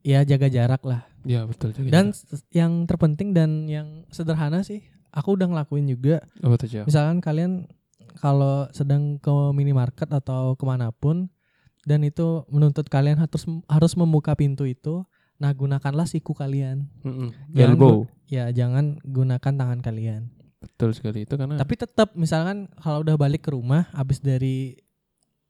[0.02, 1.92] ya jaga jarak lah ya betul juga.
[1.92, 6.86] dan s- yang terpenting dan yang sederhana sih aku udah ngelakuin juga tuh Cak?
[6.88, 7.68] misalkan kalian
[8.20, 11.30] kalau sedang ke minimarket atau ke mana pun
[11.86, 15.06] dan itu menuntut kalian harus harus membuka pintu itu
[15.42, 17.34] nah gunakanlah siku kalian Mm-mm.
[17.58, 18.06] Jangan Elbow.
[18.30, 20.30] ya jangan gunakan tangan kalian
[20.62, 24.78] Betul sekali itu karena Tapi tetap misalkan kalau udah balik ke rumah habis dari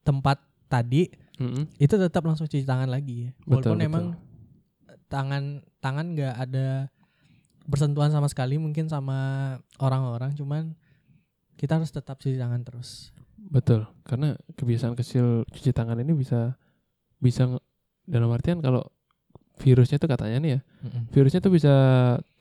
[0.08, 0.40] tempat
[0.72, 1.68] tadi Mm-mm.
[1.76, 3.28] itu tetap langsung cuci tangan lagi.
[3.28, 3.30] ya.
[3.44, 3.90] Betul, Walaupun betul.
[3.92, 4.06] emang
[5.12, 5.44] tangan
[5.84, 6.88] tangan nggak ada
[7.68, 9.20] bersentuhan sama sekali mungkin sama
[9.78, 10.72] orang-orang cuman
[11.60, 13.16] kita harus tetap cuci tangan terus.
[13.42, 16.56] betul karena kebiasaan kecil cuci tangan ini bisa
[17.20, 17.58] bisa
[18.06, 18.86] dalam artian kalau
[19.62, 20.60] virusnya tuh katanya nih ya
[21.14, 21.74] virusnya tuh bisa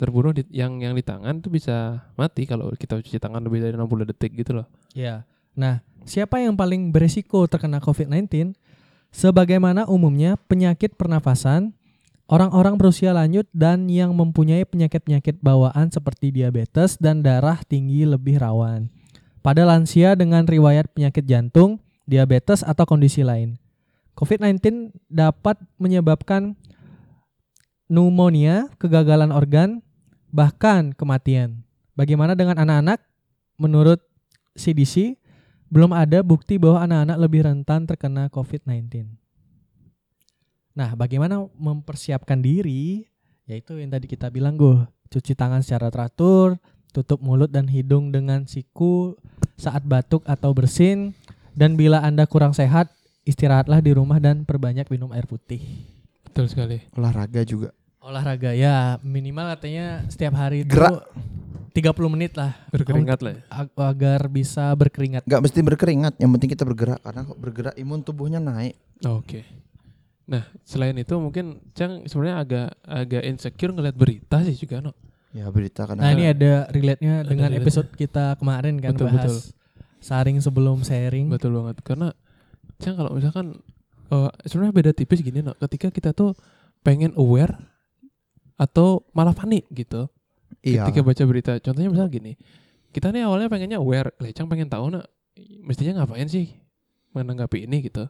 [0.01, 3.77] terbunuh di, yang yang di tangan tuh bisa mati kalau kita cuci tangan lebih dari
[3.77, 4.67] 60 detik gitu loh.
[4.97, 5.29] Ya.
[5.53, 8.57] Nah, siapa yang paling beresiko terkena COVID-19?
[9.11, 11.75] Sebagaimana umumnya penyakit pernafasan,
[12.31, 18.87] orang-orang berusia lanjut dan yang mempunyai penyakit-penyakit bawaan seperti diabetes dan darah tinggi lebih rawan.
[19.41, 23.57] Pada lansia dengan riwayat penyakit jantung, diabetes atau kondisi lain.
[24.13, 26.53] COVID-19 dapat menyebabkan
[27.89, 29.81] pneumonia, kegagalan organ,
[30.29, 31.65] bahkan kematian.
[31.97, 33.01] Bagaimana dengan anak-anak?
[33.57, 34.01] Menurut
[34.57, 35.17] CDC,
[35.73, 39.09] belum ada bukti bahwa anak-anak lebih rentan terkena COVID-19.
[40.77, 43.09] Nah, bagaimana mempersiapkan diri?
[43.49, 48.45] Yaitu yang tadi kita bilang, gue cuci tangan secara teratur, tutup mulut dan hidung dengan
[48.45, 49.15] siku
[49.55, 51.15] saat batuk atau bersin,
[51.53, 52.91] dan bila Anda kurang sehat,
[53.23, 55.61] istirahatlah di rumah dan perbanyak minum air putih.
[56.25, 56.79] Betul sekali.
[56.93, 61.05] olahraga juga Olahraga ya minimal katanya setiap hari itu Gerak.
[61.71, 63.41] 30 menit lah Berkeringat lah ya.
[63.53, 65.23] ag- agar bisa berkeringat.
[65.23, 69.45] nggak mesti berkeringat yang penting kita bergerak karena kok bergerak imun tubuhnya naik Oke.
[70.25, 74.95] Nah, selain itu mungkin Cang sebenarnya agak agak insecure ngeliat berita sih juga no.
[75.31, 77.63] Ya berita karena Nah, ini ada relate-nya dengan relate-nya.
[77.63, 79.39] episode kita kemarin kan Betul, bahas betul.
[80.03, 81.31] saring sebelum sharing.
[81.31, 81.83] Betul banget.
[81.87, 82.09] Karena
[82.81, 83.61] Cang kalau misalkan
[84.11, 85.55] eh, sebenarnya beda tipis gini no.
[85.55, 86.35] Ketika kita tuh
[86.81, 87.55] pengen aware
[88.57, 90.09] atau malah panik gitu.
[90.61, 92.37] iya ketika baca berita contohnya misal gini
[92.93, 95.09] kita nih awalnya pengennya aware lecang pengen tahu nak
[95.65, 96.53] mestinya ngapain sih
[97.17, 98.05] menanggapi ini gitu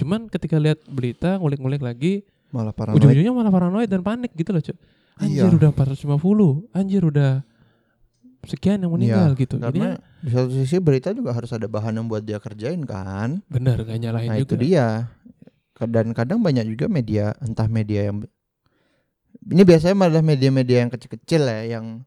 [0.00, 4.62] cuman ketika lihat berita ngulik-ngulik lagi malah paranoid ujung-ujungnya malah paranoid dan panik gitu loh
[4.64, 4.74] cuy
[5.16, 5.54] anjir Iya.
[5.54, 7.32] udah 450 anjir udah
[8.44, 9.56] sekian yang meninggal gitu.
[9.56, 13.40] karena Jadinya di satu sisi berita juga harus ada bahan yang buat dia kerjain kan.
[13.46, 14.60] Benar gak nyalahin nah itu juga.
[14.60, 14.86] dia.
[15.80, 18.22] Dan kadang banyak juga media entah media yang
[19.44, 22.06] ini biasanya malah media-media yang kecil-kecil ya yang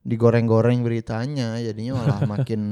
[0.00, 2.62] digoreng-goreng beritanya jadinya malah makin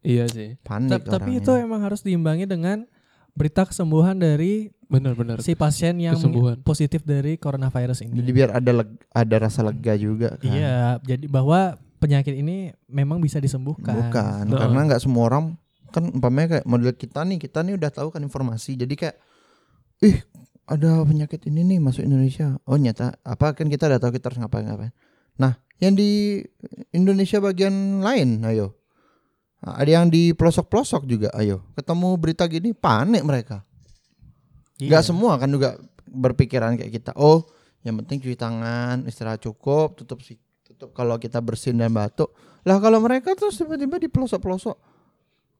[0.00, 0.58] iya sih.
[0.60, 1.40] panik Ta- Tapi orangnya.
[1.40, 2.86] itu emang harus diimbangi dengan
[3.32, 6.62] berita kesembuhan dari benar-benar si pasien yang Kesembuhan.
[6.62, 8.22] positif dari coronavirus ini.
[8.22, 10.46] jadi biar ada leg- ada rasa lega juga kan.
[10.46, 13.98] Iya, jadi bahwa penyakit ini memang bisa disembuhkan.
[13.98, 15.44] bukan karena nggak semua orang
[15.90, 18.78] kan umpamanya kayak model kita nih kita nih udah tahu kan informasi.
[18.78, 19.16] Jadi kayak
[20.06, 20.22] ih
[20.66, 22.54] ada penyakit ini nih masuk Indonesia.
[22.62, 24.92] Oh nyata apa kan kita udah tahu kita harus ngapain ngapain.
[25.40, 26.42] Nah yang di
[26.94, 28.78] Indonesia bagian lain ayo.
[29.66, 31.64] Nah, ada yang di pelosok-pelosok juga ayo.
[31.74, 33.66] Ketemu berita gini panik mereka
[34.76, 34.88] Iya.
[34.92, 37.12] nggak semua kan juga berpikiran kayak kita.
[37.16, 37.44] Oh
[37.82, 40.36] yang penting cuci tangan istirahat cukup tutup si
[40.66, 42.34] tutup kalau kita bersin dan batuk.
[42.66, 44.76] Lah kalau mereka terus tiba-tiba di pelosok-pelosok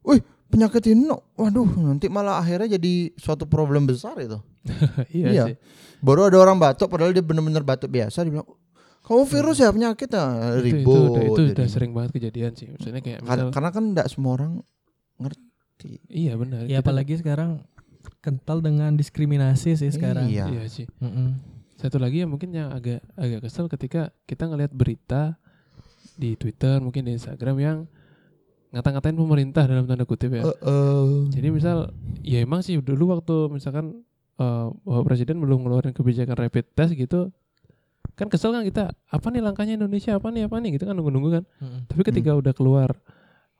[0.06, 1.26] wih penyakit ini no.
[1.34, 4.38] waduh nanti malah akhirnya jadi suatu problem besar itu.
[5.14, 5.44] Iya, Iya.
[5.50, 5.56] sih.
[6.02, 8.46] Baru ada orang batuk padahal dia bener-bener batuk biasa dibilang
[9.06, 10.24] kamu virus ya penyakit ya?
[10.26, 12.66] Itu, itu, ribut udah, itu udah sering banget kejadian sih.
[12.74, 14.52] Maksudnya kayak misal karena kan enggak semua orang
[15.22, 16.02] ngerti.
[16.10, 16.66] Iya benar.
[16.66, 17.62] Ya apalagi sekarang
[18.26, 20.26] kental dengan diskriminasi sih sekarang.
[20.26, 20.50] Iya.
[20.50, 20.86] Iya sih.
[20.98, 21.38] Mm-mm.
[21.78, 25.38] Satu lagi yang mungkin yang agak agak kesel ketika kita ngelihat berita
[26.18, 27.78] di Twitter, mungkin di Instagram yang
[28.74, 30.42] ngata-ngatain pemerintah dalam tanda kutip ya.
[30.42, 31.30] Heeh.
[31.30, 31.94] Jadi misal
[32.26, 34.02] ya emang sih dulu waktu misalkan
[34.42, 37.30] eh, Bapak Presiden belum ngeluarin kebijakan rapid test gitu
[38.16, 41.30] kan kesel kan kita apa nih langkahnya Indonesia apa nih apa nih gitu kan nunggu-nunggu
[41.36, 41.80] kan Mm-mm.
[41.84, 42.96] tapi ketika udah keluar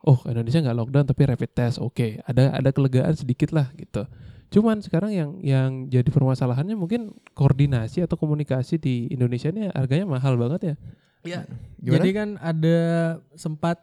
[0.06, 4.08] oh Indonesia nggak lockdown tapi rapid test oke ada ada kelegaan sedikit lah gitu
[4.46, 10.36] cuman sekarang yang yang jadi permasalahannya mungkin koordinasi atau komunikasi di Indonesia ini harganya mahal
[10.36, 10.76] banget ya
[11.26, 11.42] Iya.
[11.82, 12.78] Jadi kan ada
[13.34, 13.82] sempat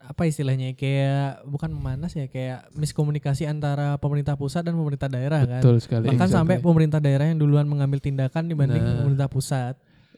[0.00, 5.60] apa istilahnya kayak bukan memanas ya kayak miskomunikasi antara pemerintah pusat dan pemerintah daerah kan.
[5.60, 6.38] betul sekali Bahkan Exactly.
[6.38, 9.02] sampai pemerintah daerah yang duluan mengambil tindakan dibanding Nah.
[9.02, 9.74] pemerintah pusat.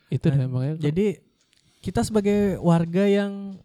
[0.09, 1.21] itu Nah, makanya Jadi
[1.81, 3.59] kita sebagai warga yang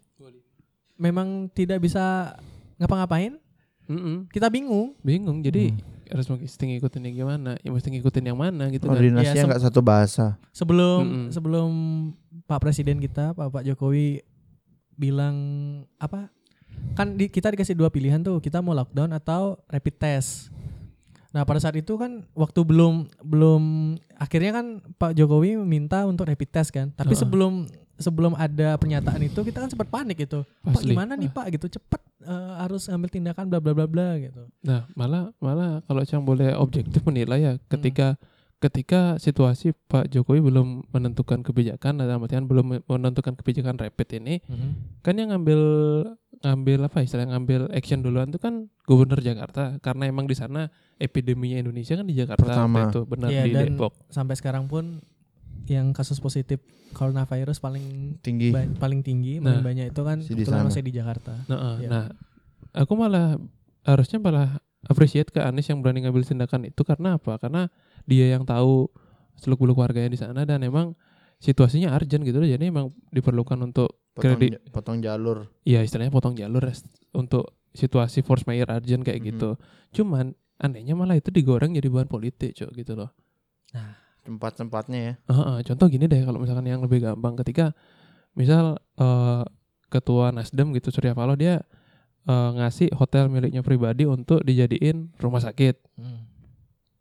[0.96, 2.36] memang tidak bisa
[2.76, 3.38] ngapa-ngapain,
[3.84, 4.96] Mm-mm, kita bingung.
[5.00, 5.80] bingung jadi Hmm.
[6.04, 9.62] harus mesti ngikutin yang gimana ya mesti ngikutin yang mana gitu kan Koordinasinya Ya, nggak
[9.62, 10.36] satu bahasa.
[10.52, 11.26] Sebelum Mm-mm.
[11.32, 11.68] sebelum
[12.44, 14.20] Pak Presiden kita, Pak Pak Jokowi
[14.94, 15.36] bilang
[15.96, 16.28] apa?
[16.94, 20.52] Kan di, kita dikasih dua pilihan tuh, kita mau lockdown atau rapid test.
[21.30, 23.62] Nah, pada saat itu kan waktu belum belum
[24.14, 26.92] akhirnya kan Pak Jokowi meminta untuk rapid test kan.
[26.92, 27.20] Tapi Heeh.
[27.20, 27.66] sebelum
[27.96, 30.44] sebelum ada pernyataan itu kita kan sempat panik gitu.
[30.62, 34.48] Pak gimana nih Pak gitu cepet eh, harus ngambil tindakan bla bla bla bla gitu.
[34.60, 37.46] Nah, malah malah kalau Cang boleh objektif menilai Hmm.
[37.46, 38.16] ya ketika
[38.56, 44.40] ketika situasi Pak Jokowi belum menentukan kebijakan dalam artian belum menentukan kebijakan rapid ini
[45.00, 45.60] kan yang ngambil
[46.40, 51.56] ngambil apa istilah ngambil action duluan itu kan gubernur Jakarta karena emang di sana epideminya
[51.58, 52.88] Indonesia kan di Jakarta Pertama.
[52.88, 53.92] itu benar Iya, di dan Depok.
[54.08, 55.04] Sampai sekarang pun
[55.66, 56.60] yang kasus positif
[56.92, 58.50] coronavirus paling Tinggi.
[58.50, 61.32] ba- paling tinggi Nah, paling banyak itu kan si di kebetulan masih di Jakarta.
[61.46, 61.88] Nah, Iya.
[61.88, 62.04] nah,
[62.72, 63.40] aku malah
[63.82, 67.36] harusnya malah appreciate ke Anies yang berani ngambil tindakan itu karena apa?
[67.38, 67.72] Karena
[68.04, 68.92] dia yang tahu
[69.34, 70.92] seluk beluk warganya di sana dan emang
[71.38, 72.46] situasinya urgent gitu loh.
[72.46, 75.48] Jadi emang diperlukan untuk Potong, kredit- potong jalur.
[75.62, 76.76] ya istilahnya potong jalur ya,
[77.12, 79.26] untuk situasi force majeure urgent kayak Mhm.
[79.26, 79.50] gitu.
[79.92, 83.10] Cuman anehnya malah itu digoreng jadi bahan politik, Cok, gitu loh.
[84.24, 85.12] Tempat-tempatnya ya.
[85.28, 87.76] Heeh, contoh gini deh kalau misalkan yang lebih gampang ketika
[88.32, 89.44] misal eh,
[89.92, 91.60] ketua Nasdem gitu Surya Paloh dia
[92.24, 95.76] eh, ngasih hotel miliknya pribadi untuk dijadiin rumah sakit.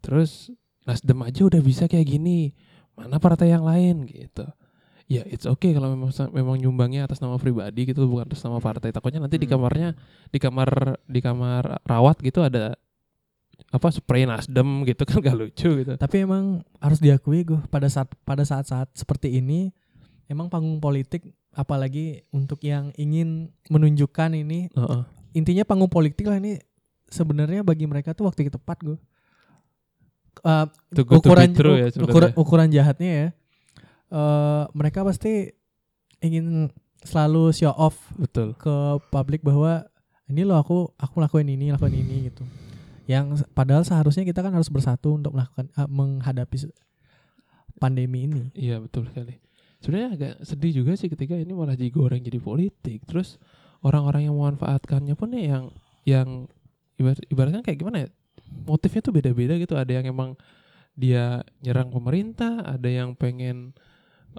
[0.04, 0.52] Terus
[0.84, 2.52] Nasdem aja udah bisa kayak gini.
[2.94, 4.44] Mana partai yang lain gitu.
[5.08, 8.92] Ya it's okay kalau memang memang nyumbangnya atas nama pribadi gitu bukan atas nama partai.
[8.92, 9.56] Takutnya nanti di Hmm.
[9.58, 9.90] kamarnya
[10.28, 12.76] di kamar di kamar rawat gitu ada
[13.74, 15.94] apa spray Nasdem gitu kan gak lucu gitu.
[15.98, 19.74] Tapi emang harus diakui gue pada saat pada saat-saat seperti ini
[20.30, 25.02] emang panggung politik apalagi untuk yang ingin menunjukkan ini Heeh.
[25.38, 26.58] intinya panggung politik lah ini
[27.10, 28.98] sebenarnya bagi mereka tuh waktu yang tepat gue.
[30.42, 30.66] Uh,
[30.98, 33.28] to be ukuran true ya ukuran, ukuran jahatnya ya.
[34.14, 35.54] eh mereka pasti
[36.26, 36.74] ingin
[37.06, 38.58] selalu show off Betul.
[38.58, 38.76] ke
[39.14, 39.86] publik bahwa
[40.32, 42.44] ini loh aku aku lakuin ini lakuin ini gitu.
[43.04, 46.72] Yang padahal seharusnya kita kan harus bersatu untuk melakukan eh, menghadapi
[47.78, 48.44] pandemi ini.
[48.56, 49.40] Iya betul sekali.
[49.84, 53.04] Sebenarnya agak sedih juga sih ketika ini malah digoreng jadi politik.
[53.04, 53.36] Terus
[53.84, 55.64] orang-orang yang memanfaatkannya pun ya yang
[56.08, 56.28] yang
[56.96, 58.10] ibarat, ibaratnya kayak gimana ya?
[58.64, 59.76] Motifnya tuh beda-beda gitu.
[59.76, 60.40] Ada yang emang
[60.96, 63.76] dia nyerang pemerintah, ada yang pengen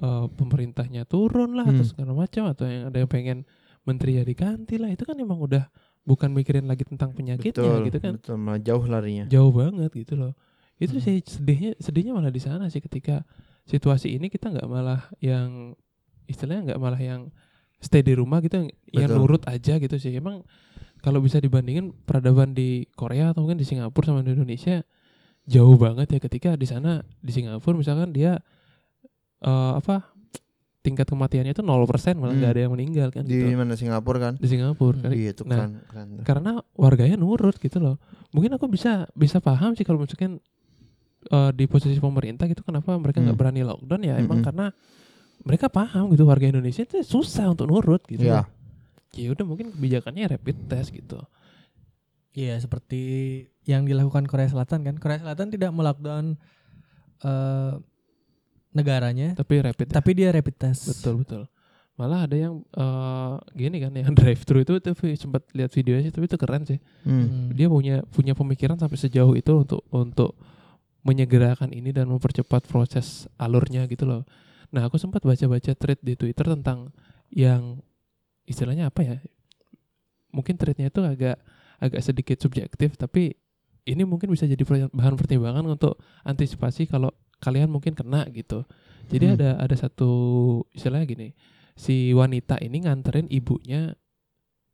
[0.01, 1.91] eh, pemerintahnya turun lah atau Hmm.
[1.93, 3.39] segala macam, atau yang ada yang pengen
[3.85, 4.89] menteri ya diganti lah.
[4.89, 5.69] Itu kan emang udah
[6.05, 8.37] bukan mikirin lagi tentang penyakitnya Betul, gitu kan betul.
[8.37, 9.25] Malah jauh larinya.
[9.27, 10.33] jauh banget gitu loh
[10.77, 11.01] itu Hmm.
[11.01, 13.23] sih sedihnya sedihnya malah di sana sih ketika
[13.65, 15.73] situasi ini kita nggak malah yang
[16.25, 17.21] istilahnya nggak malah yang
[17.79, 19.19] stay di rumah gitu yang, yang Betul.
[19.19, 20.43] nurut aja gitu sih emang
[20.99, 24.83] kalau bisa dibandingin peradaban di Korea atau mungkin di Singapura sama di Indonesia
[25.45, 28.41] jauh banget ya ketika di sana di Singapura misalkan dia
[29.41, 30.14] eh, apa
[30.85, 31.73] tingkat kematiannya itu 0%
[32.15, 32.53] malah nggak Hmm.
[32.53, 34.35] ada yang meninggal kan Di gitu mana Singapura kan?
[34.37, 36.07] di Singapura kan Iya itu Nah, keren.
[36.13, 36.23] tuh.
[36.23, 37.97] karena warganya nurut gitu loh
[38.31, 40.45] mungkin aku bisa bisa paham sih kalau misalkan
[41.27, 43.41] eh, di posisi pemerintah gitu kenapa mereka nggak Hmm.
[43.41, 44.47] berani lockdown ya emang Mm-mm.
[44.47, 44.67] karena
[45.41, 48.45] mereka paham gitu warga Indonesia itu susah untuk nurut gitu Iya.
[48.45, 48.47] loh.
[49.15, 51.17] ya udah mungkin kebijakannya rapid test gitu
[52.31, 53.01] Iya, seperti
[53.63, 54.99] yang dilakukan Korea Selatan kan.
[54.99, 56.35] Korea Selatan tidak melockdown
[57.23, 57.73] eh
[58.75, 59.93] negaranya, tapi rapid ya.
[59.95, 60.91] tapi dia rapid test.
[60.91, 61.43] betul betul
[61.95, 66.15] malah ada yang eh, gini kan yang drive thru itu tuh sempat lihat videonya sih
[66.15, 67.23] tapi itu keren sih Hmm.
[67.23, 67.49] Hmm.
[67.55, 70.35] dia punya punya pemikiran sampai sejauh itu untuk untuk
[71.05, 74.25] menyegerakan ini dan mempercepat proses alurnya gitu loh.
[74.73, 76.91] Nah aku sempat baca-baca thread di Twitter tentang
[77.31, 77.79] yang
[78.43, 79.17] istilahnya apa ya?
[80.33, 81.39] Mungkin threadnya itu agak
[81.79, 83.37] agak sedikit subjektif tapi
[83.85, 87.13] ini mungkin bisa jadi bahan pertimbangan untuk antisipasi kalau
[87.45, 88.65] kalian mungkin kena gitu.
[89.13, 89.35] Jadi Hmm.
[89.37, 90.11] ada ada satu
[90.73, 91.29] istilahnya gini,
[91.77, 93.93] si wanita ini nganterin ibunya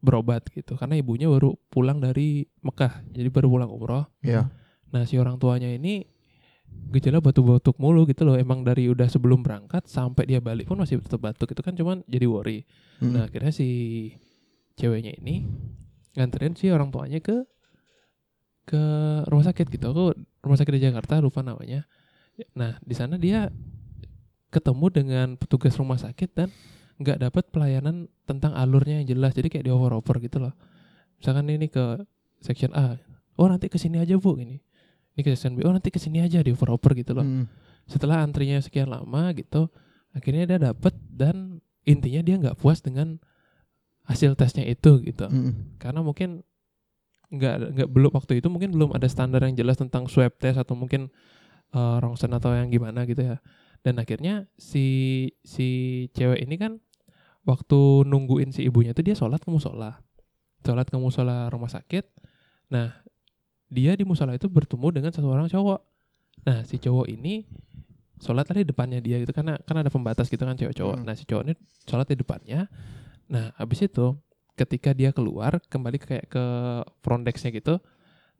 [0.00, 4.06] berobat gitu karena ibunya baru pulang dari Mekah, jadi baru pulang umroh.
[4.22, 4.48] Iya.
[4.94, 6.06] Nah si orang tuanya ini
[6.94, 8.38] gejala batuk-batuk mulu gitu loh.
[8.38, 11.50] Emang dari udah sebelum berangkat sampai dia balik pun masih tetap batuk.
[11.50, 12.64] Itu kan cuman jadi worry.
[13.02, 13.10] Mm.
[13.12, 13.68] Nah akhirnya si
[14.78, 15.44] ceweknya ini
[16.16, 17.44] nganterin si orang tuanya ke
[18.66, 18.82] ke
[19.26, 19.84] rumah sakit gitu.
[19.90, 21.84] Aku rumah sakit di Jakarta lupa namanya.
[22.54, 23.48] Nah di sana dia
[24.50, 26.48] ketemu dengan petugas rumah sakit dan
[26.98, 29.32] nggak dapat pelayanan tentang alurnya yang jelas.
[29.32, 30.52] Jadi kayak di over-over gitu loh.
[31.16, 32.02] Misalkan ini ke
[32.40, 32.96] section A,
[33.36, 34.60] oh nanti ke sini aja bu ini.
[35.14, 37.44] Ini ke section B, oh nanti ke sini aja di over-over gitu loh Mm.
[37.84, 39.66] setelah antrinya sekian lama gitu
[40.14, 43.18] akhirnya dia dapet dan intinya dia nggak puas dengan
[44.06, 45.76] hasil tesnya itu gitu Mm.
[45.82, 46.46] karena mungkin
[47.30, 50.74] nggak nggak belum waktu itu mungkin belum ada standar yang jelas tentang swab test atau
[50.74, 51.10] mungkin
[51.74, 53.36] uh, rongsen atau yang gimana gitu ya.
[53.80, 55.68] Dan akhirnya si si
[56.12, 56.78] cewek ini kan
[57.48, 60.04] waktu nungguin si ibunya itu dia sholat ke musola.
[60.60, 62.04] Sholat ke musola rumah sakit.
[62.68, 62.92] Nah
[63.70, 65.80] dia di musola itu bertemu dengan seseorang cowok.
[66.44, 67.48] Nah si cowok ini
[68.20, 69.32] sholat tadi depannya dia gitu.
[69.32, 71.00] Karena kan ada pembatas gitu kan cewek cowok.
[71.00, 71.06] Hmm.
[71.08, 71.54] nah si cowok ini
[71.88, 72.68] sholat di depannya.
[73.32, 74.12] Nah habis itu
[74.60, 76.44] ketika dia keluar kembali ke kayak ke
[77.00, 77.80] front desk-nya gitu.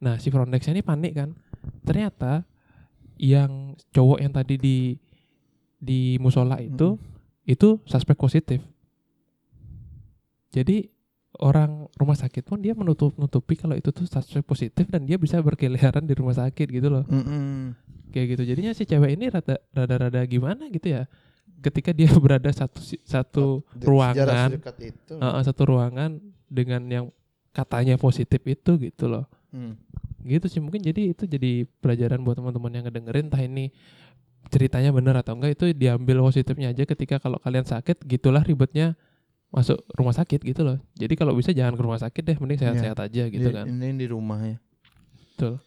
[0.05, 1.33] Nah si front desk-nya ini panik kan.
[1.81, 2.45] Ternyata
[3.21, 4.77] yang cowok yang tadi di
[5.77, 6.97] di musola itu
[7.45, 8.65] itu suspek positif.
[10.51, 10.89] Jadi
[11.41, 15.39] orang rumah sakit pun dia menutup nutupi kalau itu tuh suspek positif dan dia bisa
[15.39, 17.05] berkeliaran di rumah sakit gitu loh.
[17.07, 17.77] Mm-mm.
[18.11, 18.43] kayak gitu.
[18.49, 21.07] Jadinya si cewek ini rada rada rada gimana gitu ya?
[21.61, 23.45] Ketika dia berada satu satu
[23.77, 25.15] Di- ruangan itu.
[25.17, 26.19] uh, satu ruangan
[26.51, 27.07] dengan yang
[27.53, 29.75] katanya positif itu gitu loh Mm.
[30.31, 33.75] gitu sih mungkin jadi itu jadi pelajaran buat teman-teman yang ngedengerin entah ini
[34.53, 38.95] ceritanya bener atau enggak itu diambil positifnya aja ketika kalau kalian sakit gitulah ribetnya
[39.51, 42.99] masuk rumah sakit gitu loh jadi kalau bisa jangan ke rumah sakit deh mending sehat-sehat
[43.03, 44.57] aja gitu Di- kan Ini di rumah ya.
[45.35, 45.59] betul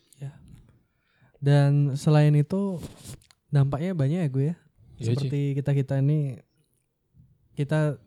[1.43, 2.79] Dan selain itu
[3.51, 4.55] dampaknya banyak ya gue ya.
[4.95, 5.11] Iya.
[5.11, 6.39] Seperti kita kita ini
[7.59, 7.99] kita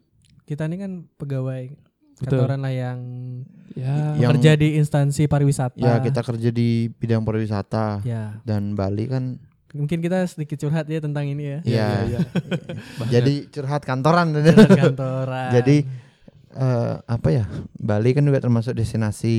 [0.49, 1.69] kita ini kan pegawai
[2.17, 2.41] Betul.
[2.41, 2.99] kantoran lah yang
[3.77, 5.77] ya Yang- kerja di instansi pariwisata.
[5.77, 9.37] Ya kita kerja di bidang pariwisata Ya, dan Bali kan.
[9.71, 11.59] mungkin kita sedikit curhat ya tentang ini ya.
[11.63, 11.89] Ya.
[12.09, 12.19] iya.
[13.21, 14.33] Jadi curhat kantoran.
[14.33, 15.53] Curhat kantoran.
[15.53, 15.85] Jadi
[16.57, 17.45] eh, apa ya?
[17.77, 19.37] Bali kan juga termasuk destinasi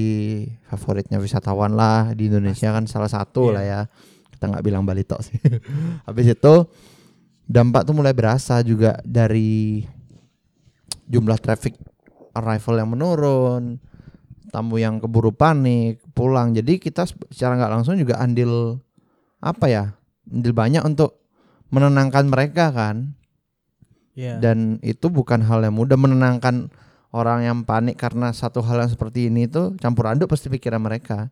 [0.70, 3.54] favoritnya wisatawan lah di Indonesia kan salah satu Iya.
[3.58, 3.82] lah ya.
[4.30, 5.42] Kita nggak bilang Bali tok sih.
[6.06, 6.54] Habis itu
[7.50, 9.82] dampak tuh mulai berasa juga dari
[11.08, 11.74] jumlah traffic
[12.38, 13.64] arrival yang menurun,
[14.54, 16.54] tamu yang keburu panik pulang.
[16.54, 18.78] Jadi kita secara nggak langsung juga andil
[19.42, 19.86] apa ya?
[20.30, 21.18] Andil banyak untuk
[21.74, 23.18] menenangkan mereka kan
[24.18, 24.42] ya.
[24.42, 26.74] dan itu bukan hal yang mudah menenangkan
[27.14, 31.30] orang yang panik karena satu hal yang seperti ini itu campur aduk pasti pikiran mereka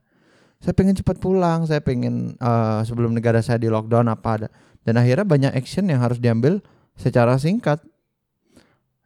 [0.62, 4.48] saya pengen cepat pulang saya pengen eh, sebelum negara saya di lockdown apa ada
[4.86, 6.62] dan akhirnya banyak action yang harus diambil
[6.96, 7.82] secara singkat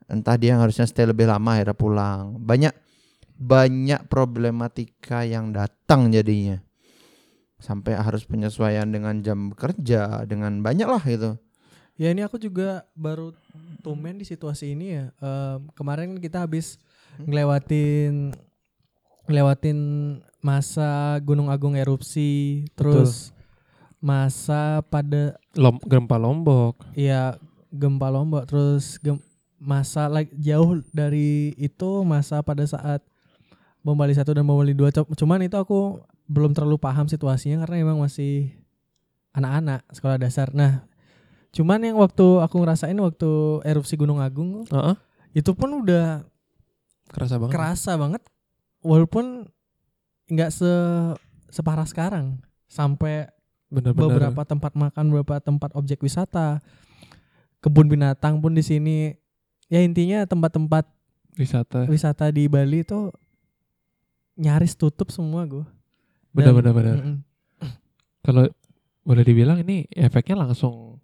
[0.09, 2.35] entah dia yang harusnya stay lebih lama akhirnya pulang.
[2.41, 2.73] Banyak
[3.39, 6.59] banyak problematika yang datang jadinya.
[7.61, 11.39] Sampai harus penyesuaian dengan jam kerja dengan banyak lah gitu.
[11.99, 13.35] Ya ini aku juga baru
[13.83, 15.05] tumen di situasi ini ya.
[15.19, 16.79] Em, kemarin kan kita habis
[17.19, 18.31] ngelewatin
[19.27, 19.79] ngelewatin
[20.39, 23.35] masa Gunung Agung erupsi, terus
[23.99, 26.79] masa pada Lom, gempa lombok.
[26.95, 27.35] Ya
[27.69, 29.21] gempa Lombok, terus gem-
[29.59, 33.03] masa like jauh dari itu masa pada saat
[33.83, 34.89] bom Bali satu dan bom Bali dua.
[34.91, 35.99] Cuman itu aku
[36.31, 38.55] belum terlalu paham situasinya karena emang masih
[39.35, 40.49] anak-anak sekolah dasar.
[40.55, 40.87] Nah,
[41.53, 44.95] cuman yang waktu aku ngerasain waktu erupsi Gunung Agung Heeh,
[45.33, 46.25] itu pun udah
[47.09, 48.21] kerasa banget kerasa banget
[48.85, 49.49] walaupun
[50.29, 50.71] nggak se
[51.49, 52.37] separah sekarang
[52.69, 53.25] sampai
[53.73, 56.61] bener-bener beberapa tempat makan beberapa tempat objek wisata
[57.65, 59.17] kebun binatang pun di sini
[59.69, 60.89] ya intinya tempat-tempat
[61.37, 61.85] wisata.
[61.87, 63.13] wisata di Bali itu
[64.39, 65.65] nyaris tutup semua gue
[66.33, 66.95] bener-bener bener.
[67.01, 67.17] Mm-mm.
[68.21, 68.45] kalau
[69.01, 71.01] boleh dibilang ini efeknya langsung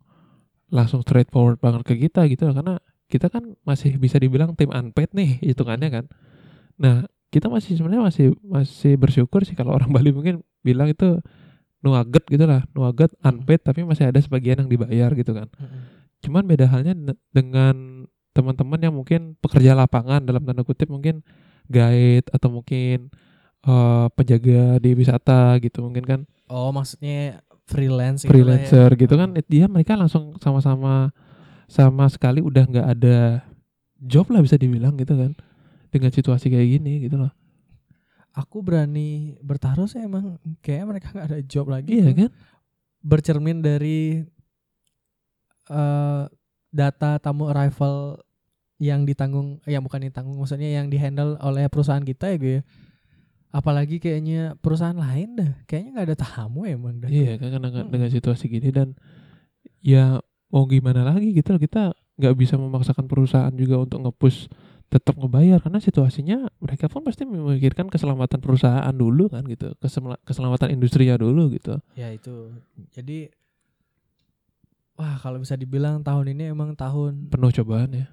[0.70, 2.55] langsung straightforward banget ke kita gitu loh.
[2.57, 2.76] Karena
[3.09, 6.05] kita kan masih bisa dibilang tim unpaid nih hitungannya kan.
[6.78, 11.22] Nah kita masih sebenarnya masih masih bersyukur sih kalau orang Bali mungkin bilang itu
[11.82, 12.66] nuaget gitu lah.
[12.74, 15.49] Nuaget unpaid tapi masih ada sebagian yang dibayar gitu kan.
[16.22, 17.76] Cuman beda halnya de- dengan
[18.36, 21.24] teman-teman yang mungkin pekerja lapangan dalam tanda kutip mungkin
[21.66, 23.08] guide atau mungkin
[23.64, 28.70] eh, penjaga di wisata gitu mungkin kan Oh, maksudnya freelance gitu lah ya.
[28.70, 31.10] freelancer gitu kan dia mereka langsung sama-sama
[31.66, 33.42] sama sekali udah nggak ada
[33.98, 35.34] job lah bisa dibilang gitu kan
[35.90, 37.32] dengan situasi kayak gini gitu loh
[38.36, 41.96] Aku berani bertaruh sih emang kayak mereka nggak ada job lagi.
[41.96, 42.28] iya tuh.
[42.28, 42.32] kan
[43.00, 44.28] Bercermin dari
[45.66, 46.24] eh
[46.70, 48.20] data tamu arrival
[48.78, 52.54] yang ditanggung, yang bukan ditanggung, maksudnya yang dihandle oleh perusahaan kita ya gue.
[52.60, 52.62] ya.
[53.50, 57.08] Apalagi kayaknya perusahaan lain dah, kayaknya nggak ada tamu emang dah.
[57.08, 57.88] iya kan karena Mm-mm.
[57.88, 59.00] dengan situasi gini dan
[59.80, 60.20] ya
[60.52, 64.52] mau gimana lagi gitu loh kita nggak bisa memaksakan perusahaan juga untuk ngepush
[64.86, 70.72] tetap ngebayar karena situasinya mereka pun pasti memikirkan keselamatan perusahaan dulu kan gitu Kesela- keselamatan
[70.72, 72.52] industrinya dulu gitu Ya itu.
[72.92, 73.32] Jadi
[74.96, 78.08] wah kalau bisa dibilang tahun ini emang tahun penuh cobaan ya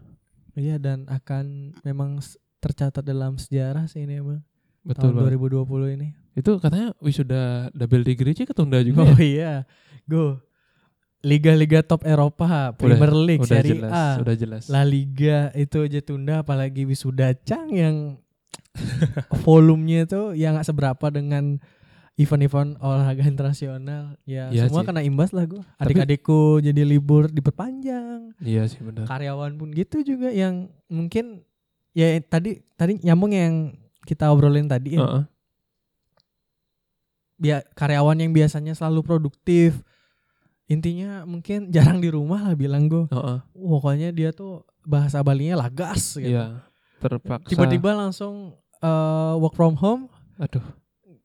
[0.54, 2.20] iya dan akan memang
[2.58, 4.40] tercatat dalam sejarah sih ini emang
[4.82, 5.64] betul tahun Bang.
[5.66, 6.08] 2020 ini.
[6.32, 9.20] itu katanya wisuda double degree sih ketunda juga Oh ya?
[9.20, 9.52] iya.
[10.04, 10.40] Go.
[11.22, 16.00] Liga-liga top Eropa, Premier League, udah Serie jelas A, udah jelas La Liga itu aja
[16.02, 18.18] tunda apalagi wisuda Cang yang
[19.44, 21.62] volumenya tuh yang gak seberapa dengan
[22.14, 24.14] event-event olahraga internasional.
[24.22, 24.88] Ya, Iya semua sih.
[24.88, 25.62] kena imbas lah gue.
[25.76, 28.36] Adik-adikku jadi libur diperpanjang.
[28.38, 31.40] iya sih benar Karyawan pun gitu juga yang mungkin
[31.92, 33.54] ya tadi tadi nyambung yang
[34.02, 35.00] kita obrolin tadi ya.
[35.00, 35.24] Heeh.
[37.34, 39.82] Bia- karyawan yang biasanya selalu produktif.
[40.66, 43.08] Intinya mungkin jarang di rumah lah bilang gue.
[43.08, 43.38] Heeh.
[43.52, 46.28] Pokoknya dia tuh bahasa Balinya lagas gitu.
[46.28, 46.62] Iya,
[46.98, 47.48] terpaksa.
[47.48, 50.06] Tiba-tiba langsung eh, work from home.
[50.36, 50.64] aduh,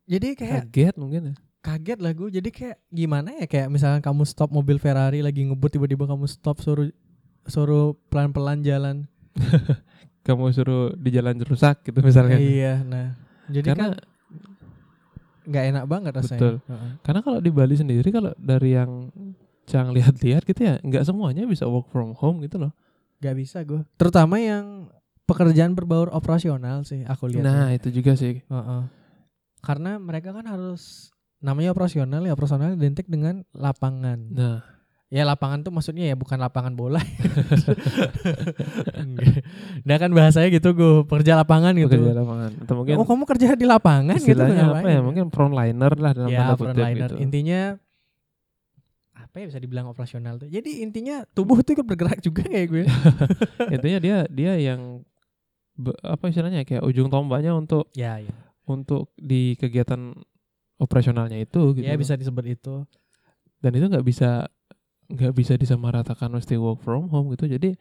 [0.08, 1.36] Jadi kayak kaget mungkin ya.
[1.60, 2.30] kaget lah gue.
[2.32, 6.64] Jadi kayak gimana ya kayak misalkan kamu stop mobil Ferrari lagi ngebut tiba-tiba kamu stop
[6.64, 6.88] suruh
[7.48, 9.06] suruh pelan-pelan jalan.
[10.28, 12.36] Kamu suruh di jalan rusak gitu misalnya.
[12.36, 13.16] iya, nah.
[13.48, 14.04] Jadi Karena kan
[15.48, 16.40] nggak enak banget rasanya.
[16.44, 16.56] Betul.
[16.68, 16.92] Heeh.
[17.00, 19.08] karena kalau di Bali sendiri kalau dari yang
[19.68, 22.72] Cang lihat-lihat gitu ya, nggak semuanya bisa work from home gitu loh.
[23.20, 23.84] Gak bisa gue.
[24.00, 24.88] Terutama yang
[25.28, 27.44] pekerjaan berbaur operasional sih aku lihat.
[27.44, 28.44] Nah, itu juga sih.
[28.48, 28.82] Heeh.
[29.62, 34.20] Karena mereka kan harus namanya operasional ya operasional identik dengan lapangan.
[34.34, 34.60] Nah,
[35.08, 37.00] Ya lapangan tuh maksudnya ya bukan lapangan bola.
[39.88, 41.96] Nah kan bahasanya gitu gue pekerja lapangan gitu.
[41.96, 44.84] pekerja lapangan atau mungkin oh kamu kerja di lapangan gitu apa ngapain?
[44.84, 45.00] ya?
[45.00, 47.08] Mungkin frontliner lah dalam ya tanda kutip frontliner.
[47.08, 47.16] gitu.
[47.24, 47.62] Intinya
[49.16, 50.52] apa ya bisa dibilang operasional tuh.
[50.52, 52.84] Jadi intinya tubuh tuh ikut bergerak juga kayak gue.
[53.76, 55.08] Intinya dia dia yang
[55.72, 58.34] be- apa istilahnya kayak ujung tombaknya untuk ya ya.
[58.68, 60.14] Untuk di kegiatan
[60.78, 61.88] operasionalnya itu gitu.
[61.88, 62.86] Ya bisa disebut itu.
[63.58, 64.46] dan itu nggak bisa
[65.10, 67.74] nggak bisa disamaratakan mesti work from home gitu jadi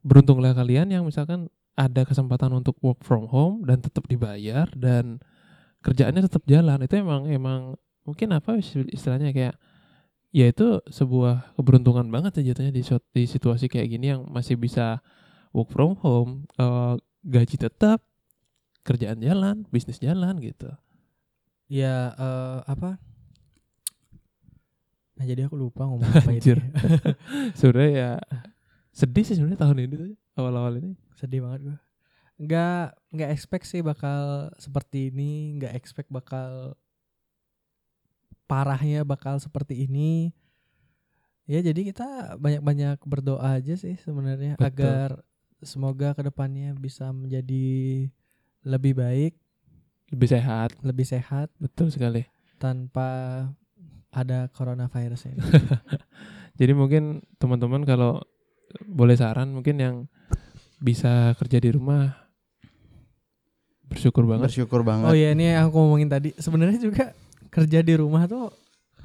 [0.00, 5.20] beruntunglah kalian yang misalkan ada kesempatan untuk work from home dan tetap dibayar dan
[5.84, 7.60] kerjaannya tetap jalan itu emang emang
[8.08, 9.60] mungkin apa istilahnya kayak
[10.30, 15.02] ya itu sebuah keberuntungan banget ya jatuhnya di, di situasi kayak gini yang masih bisa
[15.50, 16.94] work from home eh,
[17.26, 18.00] gaji tetap
[18.86, 20.72] kerjaan jalan bisnis jalan gitu
[21.70, 22.98] Ya eh, apa?
[25.14, 26.58] Nah jadi aku lupa ngomong apa itu.
[27.58, 28.12] Sebenarnya ya
[28.90, 31.78] sedih sih sebenarnya tahun ini tuh awal-awal ini Sedih banget gue.
[32.42, 36.74] Nggak nggak expect sih bakal seperti ini, nggak expect bakal
[38.50, 40.34] parahnya bakal seperti ini.
[41.46, 45.22] Ya jadi kita banyak-banyak berdoa aja sih sebenarnya agar
[45.62, 48.10] semoga ke depannya bisa menjadi
[48.64, 49.32] lebih baik,
[50.10, 52.26] lebih sehat lebih sehat betul sekali
[52.60, 53.46] tanpa
[54.10, 55.40] ada coronavirus ini.
[56.60, 58.20] jadi mungkin teman-teman kalau
[58.84, 59.96] boleh saran mungkin yang
[60.82, 62.14] bisa kerja di rumah
[63.86, 65.08] bersyukur banget Bersyukur banget.
[65.10, 66.30] Oh iya ini yang aku ngomongin tadi.
[66.38, 67.14] Sebenarnya juga
[67.50, 68.50] kerja di rumah tuh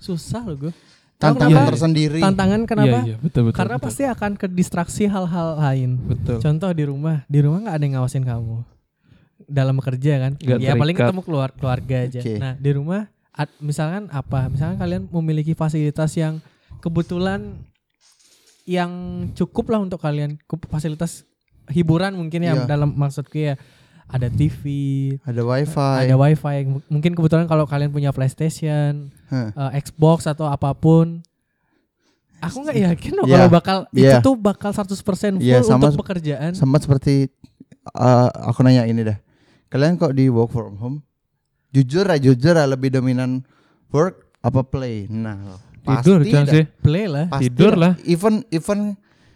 [0.01, 0.73] susah loh gue.
[1.15, 1.69] Tantangan kenapa?
[1.71, 2.19] tersendiri.
[2.19, 2.97] Tantangan kenapa?
[3.07, 3.85] iya, iya, betul betul Karena betul.
[3.87, 5.95] pasti akan ke distraksi hal-hal lain.
[6.11, 8.74] betul Contoh di rumah, di rumah nggak ada yang ngawasin kamu
[9.47, 10.31] dalam bekerja kan?
[10.35, 12.19] Nggak ya paling ketemu keluar keluarga aja.
[12.19, 12.35] Oke.
[12.37, 14.47] Nah di rumah, ad- misalkan apa?
[14.47, 16.41] Misalkan kalian memiliki fasilitas yang
[16.79, 17.57] kebetulan
[18.65, 18.91] yang
[19.33, 21.21] cukup lah untuk kalian, fasilitas
[21.67, 22.65] hiburan mungkin ya Iya.
[22.65, 23.53] dalam maksudku ya
[24.05, 24.61] ada TV,
[25.21, 25.81] Ada wifi.
[26.05, 29.49] ada wifi mungkin kebetulan kalau kalian punya PlayStation Hah.
[29.73, 31.25] eh, Xbox atau apa pun
[32.37, 34.21] aku nggak yakin loh Iya, kalau bakal itu iya.
[34.21, 34.93] tuh bakal 100%
[35.35, 37.33] full Iya, sama- untuk pekerjaan Sama seperti
[37.87, 39.17] eh, aku nanya ini dah.
[39.75, 40.97] Kalian kok di work from home?
[41.69, 43.43] Jujur ya, jujur ya lebih dominan
[43.91, 45.03] work apa play?
[45.05, 47.99] Nah, tidur pasti sih play lah Pasti Tidur lah.
[48.01, 48.95] Even even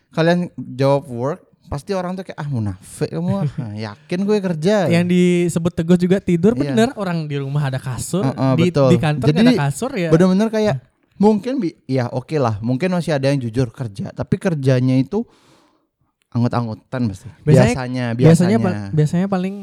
[0.09, 3.43] kalian jawab work, pasti orang tuh kayak ah munafik kamu ah.
[3.51, 6.71] Nah, yakin gue kerja Yang disebut teguh juga tidur Iya.
[6.71, 8.89] bener orang di rumah ada kasur, Heeh, di, betul.
[8.89, 10.07] di kantor Jadi, ada kasur ya.
[10.07, 10.75] bener-bener kayak
[11.19, 15.27] mungkin bi ya oke lah mungkin masih ada yang jujur kerja tapi kerjanya itu
[16.31, 19.55] anggut-anggutan pasti Biasanya- biasanya biasanya biasanya, pa- biasanya paling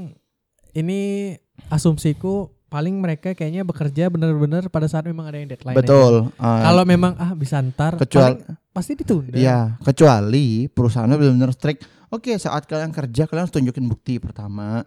[0.76, 1.32] ini
[1.72, 5.72] asumsiku paling mereka kayaknya bekerja bener-bener pada saat memang ada yang deadline.
[5.78, 8.42] betul uh, Kalau memang ah bisa ntar kecuali
[8.74, 9.32] pasti ditunda.
[9.38, 14.84] ya kecuali perusahaannya benar-benar strict oke saat kalian kerja kalian harus tunjukin bukti pertama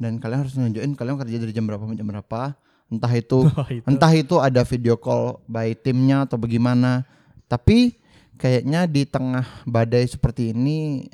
[0.00, 2.40] dan kalian harus nunjukin kalian kerja dari jam berapa sampai jam berapa
[2.86, 3.84] entah itu Wah, itu.
[3.90, 7.02] entah itu ada video call by timnya atau bagaimana
[7.50, 7.98] tapi
[8.38, 11.04] kayaknya di tengah badai seperti ini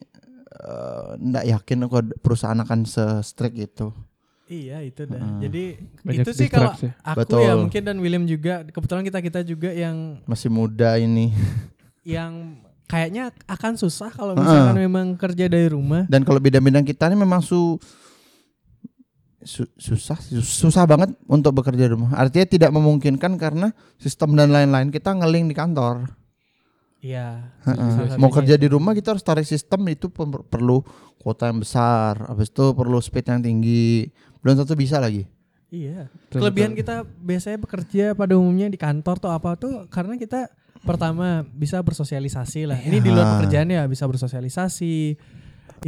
[0.52, 3.88] eh, ndak yakin kok perusahaan akan se-strict itu
[4.46, 5.16] Iya itu dah.
[5.16, 5.38] Heeh.
[5.48, 5.64] Jadi
[6.02, 7.40] Banyak itu sih kalau aku Betul.
[7.40, 8.66] ya mungkin dan William juga.
[8.66, 11.32] Kebetulan kita kita juga yang masih muda ini.
[12.02, 12.58] Yang
[12.90, 16.02] kayaknya akan susah kalau misalkan memang kerja dari rumah.
[16.10, 17.78] dan kalau bidang-bidang kita ini memang su,
[19.40, 22.10] su- susah su- susah banget untuk bekerja di rumah.
[22.12, 24.90] Artinya tidak memungkinkan karena sistem dan lain-lain.
[24.90, 26.10] Kita ngeling di kantor.
[26.98, 27.54] Iya.
[28.14, 29.82] Mau kerja di rumah kita harus tarik sistem.
[29.86, 30.82] Itu per- perlu
[31.18, 32.30] kuota yang besar.
[32.30, 34.10] Habis itu perlu speed yang tinggi
[34.42, 35.24] belum tentu bisa lagi
[35.72, 36.12] Iya.
[36.28, 36.80] Betul, Kelebihan betul.
[36.84, 40.52] kita biasanya bekerja pada umumnya di kantor tuh apa tuh karena kita
[40.84, 42.76] pertama bisa bersosialisasi lah.
[42.76, 43.32] Ini di luar Iya.
[43.40, 45.16] pekerjaan ya bisa bersosialisasi.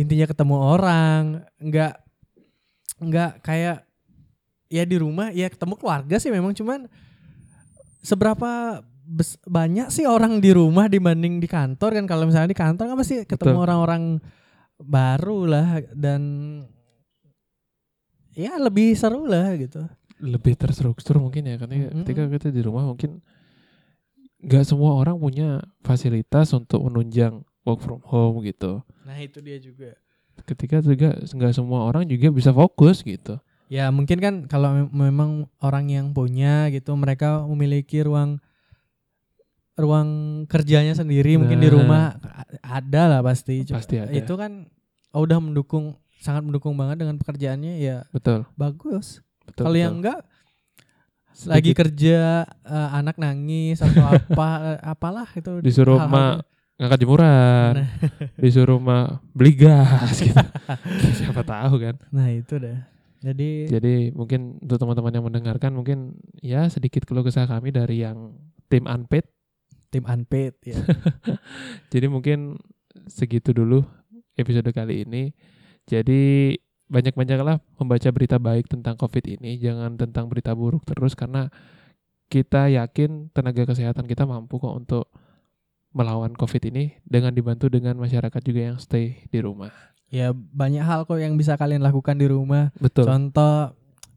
[0.00, 2.00] Intinya ketemu orang, nggak
[2.96, 3.84] nggak kayak
[4.72, 6.88] ya di rumah ya ketemu keluarga sih memang cuman
[8.00, 12.88] seberapa bes- banyak sih orang di rumah dibanding di kantor kan kalau misalnya di kantor
[12.88, 14.16] kan pasti ketemu orang-orang
[14.80, 16.22] baru lah dan
[18.34, 19.86] ya lebih seru lah gitu.
[20.18, 22.02] lebih terstruktur mungkin ya karena Mm-mm.
[22.02, 23.18] ketika kita di rumah mungkin
[24.40, 25.48] nggak semua orang punya
[25.80, 29.96] fasilitas untuk menunjang work from home gitu Nah itu dia juga.
[30.44, 35.30] ketika juga nggak semua orang juga bisa fokus gitu Ya mungkin kan kalau mem- memang
[35.58, 38.36] orang yang punya gitu mereka memiliki ruang
[39.74, 40.08] ruang
[40.46, 41.74] kerjanya sendiri mungkin di Nah.
[41.74, 42.04] rumah
[42.60, 43.66] ada lah pasti.
[43.66, 44.12] Pasti ada.
[44.12, 44.70] Itu kan
[45.10, 49.20] oh, udah mendukung sangat mendukung banget dengan pekerjaannya ya betul bagus.
[49.44, 50.24] betul Kalau yang enggak
[51.44, 57.88] lagi kerja eh, anak nangis atau apa eh, apalah itu disuruh mak ngangkat jemuran Nah.
[58.42, 60.34] disuruh mak beli gas gitu
[61.20, 62.88] siapa tahu kan Nah itu dah.
[63.24, 66.12] Jadi jadi mungkin untuk teman-teman yang mendengarkan mungkin
[66.44, 68.36] ya sedikit keluh kesah kami dari yang
[68.68, 69.24] tim unpaid
[69.88, 70.76] tim unpaid ya.
[71.88, 72.60] Jadi mungkin
[73.06, 73.80] segitu dulu
[74.34, 75.32] episode kali ini.
[75.84, 76.56] Jadi
[76.88, 81.48] banyak-banyaklah membaca berita baik tentang COVID ini, jangan tentang berita buruk terus karena
[82.28, 85.06] kita yakin tenaga kesehatan kita mampu kok untuk
[85.94, 89.70] melawan COVID ini dengan dibantu dengan masyarakat juga yang stay di rumah.
[90.14, 92.70] ya banyak hal kok yang bisa kalian lakukan di rumah.
[92.78, 93.10] Betul.
[93.10, 93.74] Contoh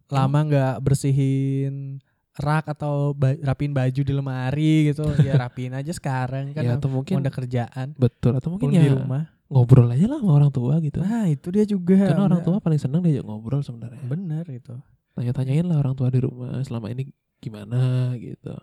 [0.08, 2.00] lama nggak bersihin
[2.38, 6.88] rak atau ba- rapiin baju di lemari gitu ya rapiin aja sekarang kan ya atau
[6.88, 10.76] mungkin ada kerjaan betul atau mungkin di ya rumah ngobrol aja lah sama orang tua
[10.80, 11.00] gitu.
[11.00, 14.04] nah itu dia juga Karena orang tua paling senang diajak ngobrol sebenarnya.
[14.04, 14.76] bener itu
[15.16, 18.54] Tanya-tanyain lah orang tua di rumah selama ini gimana gitu.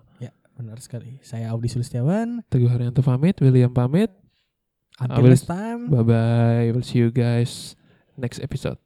[0.55, 4.13] benar sekali saya Audi Sulistiawan Teguh Haryanto pamit, William pamit.
[5.01, 6.67] until next time Bye bye.
[6.71, 7.75] We'll see you guys
[8.15, 8.79] next episode.